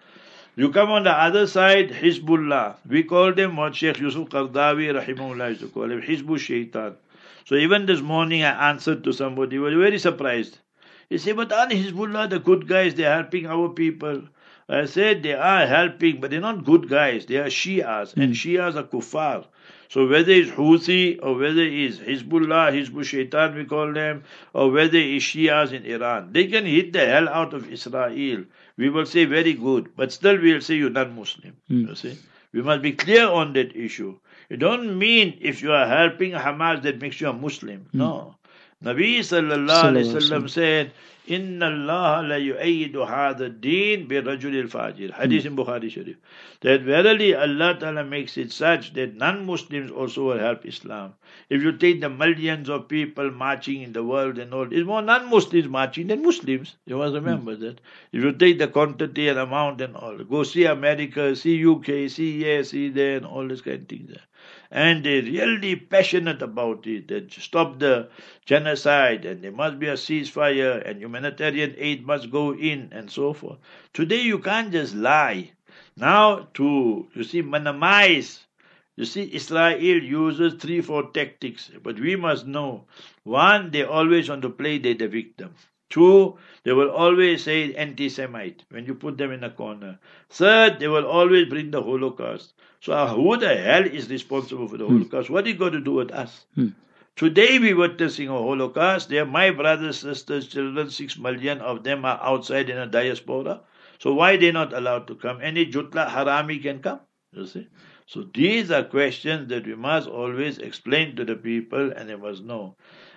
You 0.55 0.71
come 0.71 0.91
on 0.91 1.03
the 1.03 1.11
other 1.11 1.45
side, 1.45 1.89
Hizbullah. 1.91 2.77
We 2.87 3.03
call 3.03 3.33
them 3.33 3.57
what 3.57 3.75
Sheikh 3.75 3.99
Yusuf 3.99 4.29
Qardawi 4.29 4.87
rahimahullah 4.99 5.49
used 5.49 5.61
to 5.61 5.67
call 5.67 5.89
them, 5.89 6.01
Hizbul 6.01 6.39
Shaitan. 6.39 6.95
So 7.45 7.55
even 7.55 7.85
this 7.85 8.01
morning 8.01 8.43
I 8.43 8.69
answered 8.69 9.03
to 9.03 9.11
somebody, 9.11 9.57
he 9.57 9.59
was 9.59 9.73
very 9.73 9.99
surprised. 9.99 10.57
He 11.09 11.17
said, 11.17 11.35
but 11.35 11.51
aren't 11.51 11.73
Hizbullah 11.73 12.29
the 12.29 12.39
good 12.39 12.67
guys? 12.67 12.95
They're 12.95 13.13
helping 13.13 13.45
our 13.45 13.69
people. 13.69 14.23
I 14.69 14.85
said 14.85 15.23
they 15.23 15.33
are 15.33 15.65
helping, 15.65 16.19
but 16.19 16.31
they're 16.31 16.41
not 16.41 16.65
good 16.65 16.89
guys. 16.89 17.25
They 17.25 17.37
are 17.37 17.45
Shias, 17.45 18.13
and 18.15 18.25
hmm. 18.27 18.31
Shias 18.33 18.75
are 18.75 18.83
kuffar. 18.83 19.45
So 19.89 20.07
whether 20.07 20.31
it's 20.31 20.51
Houthi 20.51 21.19
or 21.23 21.35
whether 21.35 21.61
it's 21.63 21.99
Hezbollah, 21.99 22.73
Hizbul 22.73 23.05
Shaitan 23.05 23.55
we 23.55 23.63
call 23.63 23.93
them, 23.93 24.23
or 24.53 24.69
whether 24.69 24.97
it's 24.97 25.23
Shias 25.23 25.71
in 25.71 25.85
Iran, 25.85 26.33
they 26.33 26.47
can 26.47 26.65
hit 26.65 26.91
the 26.91 27.05
hell 27.05 27.29
out 27.29 27.53
of 27.53 27.71
Israel. 27.71 28.43
We 28.75 28.89
will 28.89 29.05
say 29.05 29.23
very 29.23 29.53
good, 29.53 29.95
but 29.95 30.11
still 30.11 30.37
we'll 30.41 30.61
say 30.61 30.75
you're 30.75 30.89
not 30.89 31.13
Muslim. 31.13 31.55
Mm. 31.69 31.87
You 31.87 31.95
see? 31.95 32.17
We 32.51 32.61
must 32.61 32.81
be 32.81 32.91
clear 32.91 33.27
on 33.27 33.53
that 33.53 33.75
issue. 33.75 34.17
It 34.49 34.57
don't 34.57 34.97
mean 34.97 35.37
if 35.41 35.61
you 35.61 35.71
are 35.71 35.87
helping 35.87 36.31
Hamas 36.31 36.81
that 36.83 37.01
makes 37.01 37.21
you 37.21 37.29
a 37.29 37.33
Muslim. 37.33 37.87
Mm. 37.93 37.93
No. 37.93 38.35
Nabi 38.83 39.19
sallallahu 39.19 39.83
alayhi 39.91 40.13
wasallam 40.13 40.49
said, 40.49 40.91
inna 41.27 41.67
Allah 41.67 42.27
la 42.27 42.35
yu'ayyidu 42.35 43.05
hadha 43.07 43.49
deen 43.61 44.07
bi 44.07 44.15
rajulil 44.15 44.69
fajir. 44.73 45.11
Hmm. 45.11 45.21
Hadith 45.21 45.45
in 45.45 45.55
Bukhari 45.55 45.91
Sharif. 45.91 46.17
That 46.61 46.81
verily 46.81 47.35
Allah 47.35 47.77
Ta'ala 47.79 48.03
makes 48.03 48.37
it 48.37 48.51
such 48.51 48.93
that 48.93 49.15
non-Muslims 49.15 49.91
also 49.91 50.27
will 50.27 50.39
help 50.39 50.65
Islam. 50.65 51.13
If 51.49 51.61
you 51.61 51.71
take 51.73 52.01
the 52.01 52.09
millions 52.09 52.69
of 52.69 52.87
people 52.87 53.31
marching 53.31 53.81
in 53.81 53.93
the 53.93 54.03
world 54.03 54.37
and 54.37 54.53
all, 54.53 54.71
it's 54.71 54.85
more 54.85 55.01
non-Muslims 55.01 55.67
marching 55.67 56.07
than 56.07 56.23
Muslims. 56.23 56.75
You 56.85 56.97
must 56.97 57.11
hmm. 57.11 57.25
remember 57.25 57.55
mm. 57.55 57.59
that. 57.61 57.81
If 58.11 58.23
you 58.23 58.31
take 58.31 58.59
the 58.59 58.67
quantity 58.67 59.27
and 59.27 59.39
amount 59.39 59.81
and 59.81 59.95
all, 59.95 60.17
go 60.17 60.43
see 60.43 60.65
America, 60.65 61.35
see 61.35 61.65
UK, 61.65 62.09
see 62.09 62.37
here, 62.39 62.63
see 62.63 62.89
there 62.89 63.17
and 63.17 63.25
all 63.25 63.47
this 63.47 63.61
kind 63.61 63.81
of 63.81 63.87
things 63.87 64.09
there 64.09 64.23
and 64.71 65.05
they're 65.05 65.21
really 65.21 65.75
passionate 65.75 66.41
about 66.41 66.85
it 66.87 67.07
that 67.07 67.31
stop 67.31 67.79
the 67.79 68.09
genocide 68.45 69.25
and 69.25 69.43
there 69.43 69.51
must 69.51 69.79
be 69.79 69.87
a 69.87 69.93
ceasefire 69.93 70.87
and 70.87 71.01
humanitarian 71.01 71.73
aid 71.77 72.05
must 72.05 72.31
go 72.31 72.53
in 72.53 72.89
and 72.91 73.09
so 73.09 73.33
forth. 73.33 73.57
Today 73.93 74.21
you 74.21 74.39
can't 74.39 74.71
just 74.71 74.95
lie. 74.95 75.51
Now 75.95 76.47
to 76.55 77.07
you 77.13 77.23
see 77.23 77.41
minimize 77.41 78.45
you 78.97 79.05
see, 79.05 79.31
Israel 79.31 79.79
uses 79.79 80.55
three, 80.55 80.81
four 80.81 81.11
tactics, 81.11 81.69
but 81.83 81.99
we 81.99 82.15
must 82.15 82.47
know. 82.47 82.85
One, 83.23 83.69
they 83.69 83.83
always 83.83 84.27
want 84.27 84.41
to 84.41 84.49
play 84.49 84.79
they 84.79 84.95
the 84.95 85.07
victim. 85.07 85.53
Two, 85.87 86.39
they 86.63 86.73
will 86.73 86.89
always 86.89 87.43
say 87.43 87.75
anti-Semite 87.75 88.63
when 88.69 88.87
you 88.87 88.95
put 88.95 89.19
them 89.19 89.31
in 89.31 89.43
a 89.43 89.51
corner. 89.51 89.99
Third, 90.31 90.79
they 90.79 90.87
will 90.87 91.05
always 91.05 91.47
bring 91.47 91.69
the 91.69 91.83
Holocaust. 91.83 92.53
So 92.79 92.93
uh, 92.93 93.13
who 93.13 93.37
the 93.37 93.55
hell 93.55 93.85
is 93.85 94.09
responsible 94.09 94.67
for 94.67 94.77
the 94.77 94.85
hmm. 94.85 94.97
Holocaust? 94.97 95.29
What 95.29 95.45
are 95.45 95.49
you 95.49 95.55
going 95.55 95.73
to 95.73 95.81
do 95.81 95.93
with 95.93 96.11
us? 96.11 96.45
Hmm. 96.55 96.69
Today 97.15 97.57
we 97.57 97.71
are 97.71 97.75
witnessing 97.75 98.27
a 98.27 98.33
Holocaust. 98.33 99.09
They 99.09 99.17
are 99.17 99.25
my 99.25 99.49
brothers, 99.49 99.99
sisters, 99.99 100.47
children, 100.47 100.91
six 100.91 101.17
million 101.17 101.59
of 101.61 101.83
them 101.83 102.05
are 102.05 102.19
outside 102.21 102.69
in 102.69 102.77
a 102.77 102.85
diaspora. 102.85 103.61
So 103.99 104.13
why 104.13 104.37
they 104.37 104.51
not 104.51 104.73
allowed 104.73 105.07
to 105.07 105.15
come? 105.15 105.39
Any 105.41 105.65
jutla 105.65 106.07
harami 106.07 106.61
can 106.61 106.79
come. 106.79 106.99
You 107.31 107.47
see? 107.47 107.67
So 108.05 108.23
these 108.33 108.71
are 108.71 108.83
questions 108.83 109.49
that 109.49 109.65
we 109.65 109.75
must 109.75 110.07
always 110.07 110.59
explain 110.59 111.15
to 111.15 111.25
the 111.25 111.35
people 111.35 111.91
and 111.91 112.09
they 112.09 112.15
must 112.15 112.43
know. 112.43 112.75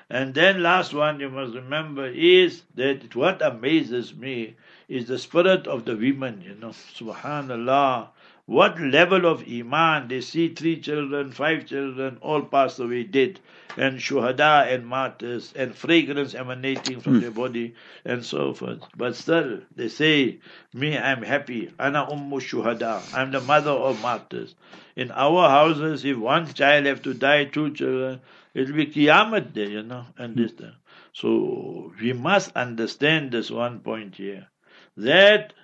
And 0.08 0.34
then 0.34 0.62
last 0.62 0.92
one 0.92 1.20
you 1.20 1.28
must 1.30 1.54
remember 1.54 2.06
is 2.06 2.62
that 2.74 3.14
what 3.14 3.40
amazes 3.40 4.14
me 4.14 4.56
is 4.88 5.06
the 5.06 5.18
spirit 5.18 5.68
of 5.68 5.84
the 5.84 5.94
women, 5.94 6.42
you 6.44 6.56
know. 6.56 6.70
Subhanallah. 6.70 8.08
What 8.50 8.80
level 8.80 9.26
of 9.26 9.44
iman 9.48 10.08
they 10.08 10.20
see 10.20 10.48
three 10.48 10.80
children, 10.80 11.30
five 11.30 11.66
children, 11.66 12.18
all 12.20 12.42
pass 12.42 12.80
away 12.80 13.04
dead, 13.04 13.38
and 13.76 14.00
shuhada 14.00 14.74
and 14.74 14.88
martyrs, 14.88 15.52
and 15.54 15.72
fragrance 15.72 16.34
emanating 16.34 17.00
from 17.00 17.18
mm. 17.18 17.20
their 17.20 17.30
body, 17.30 17.74
and 18.04 18.24
so 18.24 18.52
forth. 18.52 18.80
But 18.96 19.14
still, 19.14 19.60
they 19.76 19.86
say, 19.86 20.40
Me, 20.74 20.98
I'm 20.98 21.22
happy. 21.22 21.70
Ana 21.78 22.08
ummu 22.10 22.40
shuhada. 22.40 23.14
I'm 23.14 23.30
the 23.30 23.40
mother 23.40 23.70
of 23.70 24.02
martyrs. 24.02 24.56
In 24.96 25.12
our 25.12 25.48
houses, 25.48 26.04
if 26.04 26.16
one 26.16 26.52
child 26.52 26.86
have 26.86 27.02
to 27.02 27.14
die, 27.14 27.44
two 27.44 27.72
children, 27.72 28.20
It'll 28.52 28.74
be 28.74 28.86
Qiyamah 28.86 29.52
day, 29.52 29.68
you 29.68 29.82
know, 29.84 30.06
and 30.18 30.36
this 30.36 30.52
thing. 30.52 30.74
So 31.12 31.92
we 32.00 32.12
must 32.12 32.56
understand 32.56 33.30
this 33.30 33.50
one 33.50 33.78
point 33.80 34.16
here 34.16 34.48
that 34.96 35.54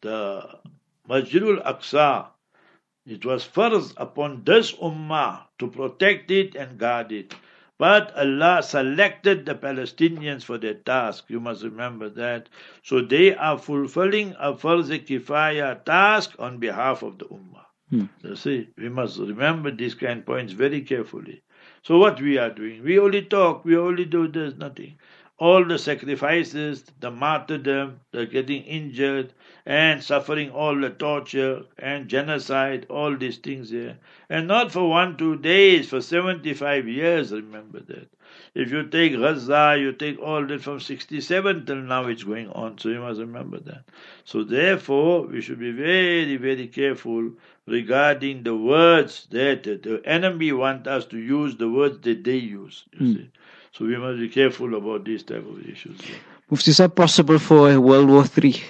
the 0.00 0.60
Masjidul 1.08 1.64
Aqsa, 1.64 2.26
it 3.06 3.24
was 3.24 3.42
first 3.44 3.94
upon 3.96 4.44
this 4.44 4.72
Ummah 4.72 5.44
to 5.58 5.68
protect 5.68 6.30
it 6.30 6.54
and 6.54 6.78
guard 6.78 7.12
it. 7.12 7.34
But 7.78 8.14
Allah 8.16 8.62
selected 8.62 9.46
the 9.46 9.54
Palestinians 9.54 10.42
for 10.42 10.58
their 10.58 10.74
task. 10.74 11.24
You 11.28 11.40
must 11.40 11.62
remember 11.62 12.10
that. 12.10 12.48
So 12.82 13.00
they 13.00 13.34
are 13.34 13.56
fulfilling 13.56 14.34
a 14.38 14.52
Farz 14.52 14.90
Kifaya 15.06 15.82
task 15.84 16.34
on 16.38 16.58
behalf 16.58 17.02
of 17.02 17.18
the 17.18 17.24
Ummah. 17.26 17.64
Hmm. 17.88 18.06
You 18.22 18.36
see, 18.36 18.68
we 18.76 18.88
must 18.90 19.18
remember 19.18 19.70
these 19.70 19.94
kind 19.94 20.18
of 20.18 20.26
points 20.26 20.52
very 20.52 20.82
carefully. 20.82 21.42
So 21.82 21.98
what 21.98 22.20
we 22.20 22.36
are 22.36 22.50
doing? 22.50 22.82
We 22.82 22.98
only 22.98 23.22
talk, 23.22 23.64
we 23.64 23.78
only 23.78 24.04
do 24.04 24.28
this, 24.28 24.54
nothing. 24.56 24.98
All 25.38 25.64
the 25.64 25.78
sacrifices, 25.78 26.84
the 27.00 27.10
martyrdom, 27.10 28.00
the 28.10 28.26
getting 28.26 28.62
injured, 28.64 29.32
and 29.64 30.02
suffering 30.02 30.50
all 30.50 30.74
the 30.80 30.90
torture 30.90 31.62
and 31.78 32.08
genocide, 32.08 32.86
all 32.88 33.16
these 33.16 33.38
things 33.38 33.70
here. 33.70 33.98
And 34.28 34.48
not 34.48 34.72
for 34.72 34.88
one, 34.88 35.16
two 35.16 35.36
days, 35.36 35.88
for 35.88 36.00
75 36.00 36.88
years, 36.88 37.32
remember 37.32 37.80
that. 37.80 38.08
If 38.54 38.70
you 38.72 38.84
take 38.84 39.12
Gaza, 39.12 39.76
you 39.78 39.92
take 39.92 40.18
all 40.20 40.44
that 40.46 40.62
from 40.62 40.80
67 40.80 41.66
till 41.66 41.76
now 41.76 42.06
it's 42.06 42.24
going 42.24 42.50
on, 42.50 42.78
so 42.78 42.88
you 42.88 43.00
must 43.00 43.20
remember 43.20 43.60
that. 43.60 43.84
So 44.24 44.44
therefore, 44.44 45.26
we 45.26 45.40
should 45.40 45.58
be 45.58 45.70
very, 45.70 46.36
very 46.36 46.66
careful 46.66 47.32
regarding 47.66 48.42
the 48.42 48.56
words 48.56 49.26
that 49.30 49.62
the 49.64 50.02
enemy 50.04 50.52
want 50.52 50.86
us 50.86 51.04
to 51.06 51.18
use 51.18 51.56
the 51.56 51.70
words 51.70 52.00
that 52.00 52.24
they 52.24 52.36
use. 52.36 52.84
You 52.92 53.06
mm. 53.06 53.14
see. 53.14 53.30
So 53.78 53.84
we 53.84 53.96
must 53.96 54.18
be 54.18 54.28
careful 54.28 54.74
about 54.74 55.04
these 55.04 55.22
type 55.22 55.46
of 55.48 55.64
issues. 55.64 56.00
Mufti, 56.50 56.72
is 56.72 56.78
that 56.78 56.96
possible 56.96 57.38
for 57.38 57.80
World 57.80 58.08
War 58.08 58.24
Three? 58.24 58.60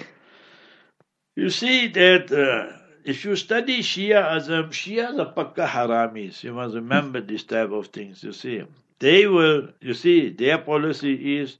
You 1.35 1.49
see 1.49 1.87
that 1.87 2.31
uh, 2.31 2.77
if 3.03 3.25
you 3.25 3.35
study 3.35 3.79
Shia 3.79 4.21
Azam, 4.35 4.69
Shia 4.69 5.17
are 5.17 5.33
pakka 5.33 5.67
haramis. 5.67 6.43
You 6.43 6.53
must 6.53 6.75
remember 6.75 7.21
this 7.21 7.41
type 7.43 7.71
of 7.71 7.87
things. 7.87 8.23
You 8.23 8.33
see, 8.33 8.61
they 8.99 9.25
will. 9.25 9.69
You 9.81 9.95
see, 9.95 10.29
their 10.29 10.59
policy 10.59 11.37
is 11.37 11.57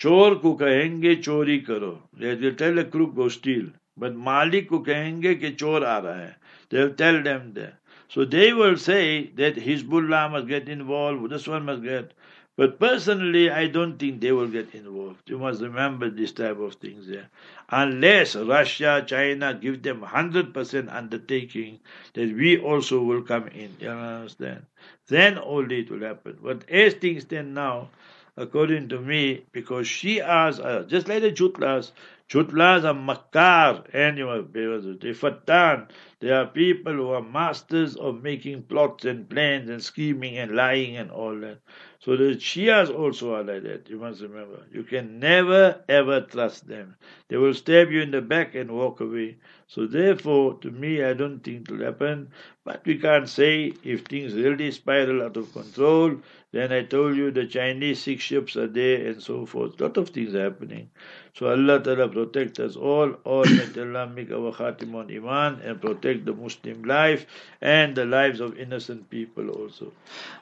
chor 0.00 0.36
ko 0.36 0.56
kahenge 0.56 1.20
chori 1.20 1.66
karo. 1.66 2.00
They 2.16 2.36
will 2.36 2.54
tell 2.54 2.76
the 2.76 2.84
crook 2.84 3.16
go 3.16 3.28
steal, 3.28 3.70
but 3.96 4.14
Malik 4.14 4.68
ko 4.68 4.84
kahenge 4.84 5.40
ke 5.42 5.58
chor 5.58 5.82
aa 5.82 6.00
raha 6.00 6.26
hai. 6.26 6.36
They'll 6.70 6.94
tell 6.94 7.20
them 7.24 7.54
that. 7.54 7.74
So 8.08 8.24
they 8.24 8.52
will 8.52 8.76
say 8.76 9.32
that 9.34 9.56
Hizbullah 9.56 10.30
must 10.30 10.46
get 10.46 10.68
involved. 10.68 11.28
This 11.32 11.48
one 11.48 11.64
must 11.64 11.82
get 11.82 12.12
but 12.56 12.78
personally, 12.78 13.50
I 13.50 13.66
don't 13.66 13.98
think 13.98 14.20
they 14.20 14.30
will 14.32 14.48
get 14.48 14.74
involved. 14.74 15.28
You 15.28 15.38
must 15.38 15.60
remember 15.60 16.08
this 16.10 16.32
type 16.32 16.58
of 16.58 16.74
things 16.74 17.06
there. 17.08 17.28
Unless 17.70 18.36
Russia, 18.36 19.02
China 19.06 19.54
give 19.54 19.82
them 19.82 20.02
100% 20.02 20.94
undertaking 20.94 21.80
that 22.14 22.32
we 22.34 22.58
also 22.58 23.02
will 23.02 23.22
come 23.22 23.48
in. 23.48 23.76
You 23.80 23.90
understand? 23.90 24.66
Then 25.08 25.38
only 25.38 25.80
it 25.80 25.90
will 25.90 26.00
happen. 26.00 26.38
But 26.42 26.68
as 26.70 26.94
things 26.94 27.22
stand 27.22 27.54
now, 27.54 27.88
according 28.36 28.88
to 28.90 29.00
me, 29.00 29.44
because 29.52 29.86
Shias 29.86 30.64
are 30.64 30.84
just 30.84 31.08
like 31.08 31.22
the 31.22 31.32
Jutlas, 31.32 31.90
Jutlas 32.28 32.84
are 32.84 32.94
Makkar 32.94 33.84
they 33.92 35.12
Fattan. 35.12 35.88
They 36.20 36.30
are 36.30 36.46
people 36.46 36.94
who 36.94 37.10
are 37.10 37.22
masters 37.22 37.96
of 37.96 38.22
making 38.22 38.62
plots 38.62 39.04
and 39.04 39.28
plans 39.28 39.68
and 39.68 39.82
scheming 39.82 40.38
and 40.38 40.56
lying 40.56 40.96
and 40.96 41.10
all 41.10 41.38
that. 41.40 41.58
So 42.00 42.16
the 42.16 42.36
Shias 42.36 42.88
also 42.88 43.34
are 43.34 43.42
like 43.42 43.62
that. 43.62 43.88
You 43.88 43.98
must 43.98 44.22
remember. 44.22 44.62
You 44.72 44.84
can 44.84 45.18
never 45.18 45.84
ever 45.88 46.22
trust 46.22 46.66
them. 46.66 46.96
They 47.28 47.36
will 47.36 47.54
stab 47.54 47.90
you 47.90 48.00
in 48.00 48.10
the 48.10 48.22
back 48.22 48.54
and 48.54 48.70
walk 48.70 49.00
away. 49.00 49.36
So 49.68 49.86
therefore, 49.86 50.58
to 50.60 50.70
me, 50.70 51.02
I 51.02 51.14
don't 51.14 51.40
think 51.40 51.62
it 51.62 51.70
will 51.70 51.84
happen. 51.84 52.28
But 52.64 52.84
we 52.84 52.98
can't 52.98 53.28
say 53.28 53.74
if 53.82 54.04
things 54.04 54.34
really 54.34 54.70
spiral 54.70 55.22
out 55.22 55.36
of 55.36 55.52
control. 55.52 56.16
Then 56.52 56.72
I 56.72 56.84
told 56.84 57.16
you 57.16 57.30
the 57.30 57.46
Chinese 57.46 58.02
six 58.02 58.22
ships 58.22 58.56
are 58.56 58.66
there 58.66 59.06
and 59.08 59.22
so 59.22 59.44
forth. 59.44 59.80
A 59.80 59.84
lot 59.84 59.96
of 59.96 60.10
things 60.10 60.34
are 60.34 60.44
happening. 60.44 60.90
So 61.36 61.50
Allah 61.50 61.80
Ta'ala 61.82 62.08
protect 62.08 62.60
us 62.60 62.76
all. 62.76 63.14
All 63.24 63.44
may 63.44 63.66
Allah 63.82 64.06
make 64.06 64.30
our 64.30 64.52
khatim 64.52 64.94
on 64.94 65.10
Iman 65.10 65.60
and 65.64 65.80
protect 65.80 66.24
the 66.24 66.32
Muslim 66.32 66.84
life 66.84 67.26
and 67.60 67.96
the 67.96 68.04
lives 68.04 68.38
of 68.38 68.56
innocent 68.56 69.10
people 69.10 69.50
also. 69.50 69.92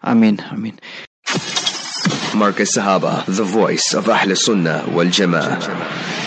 Amin. 0.04 0.38
Amin. 0.52 0.78
Marcus 2.34 2.76
Sahaba, 2.76 3.24
the 3.24 3.44
voice 3.44 3.94
of 3.94 4.08
Ahl 4.08 4.36
Sunnah 4.36 4.84
wal 4.92 5.06
Jama'ah. 5.06 6.21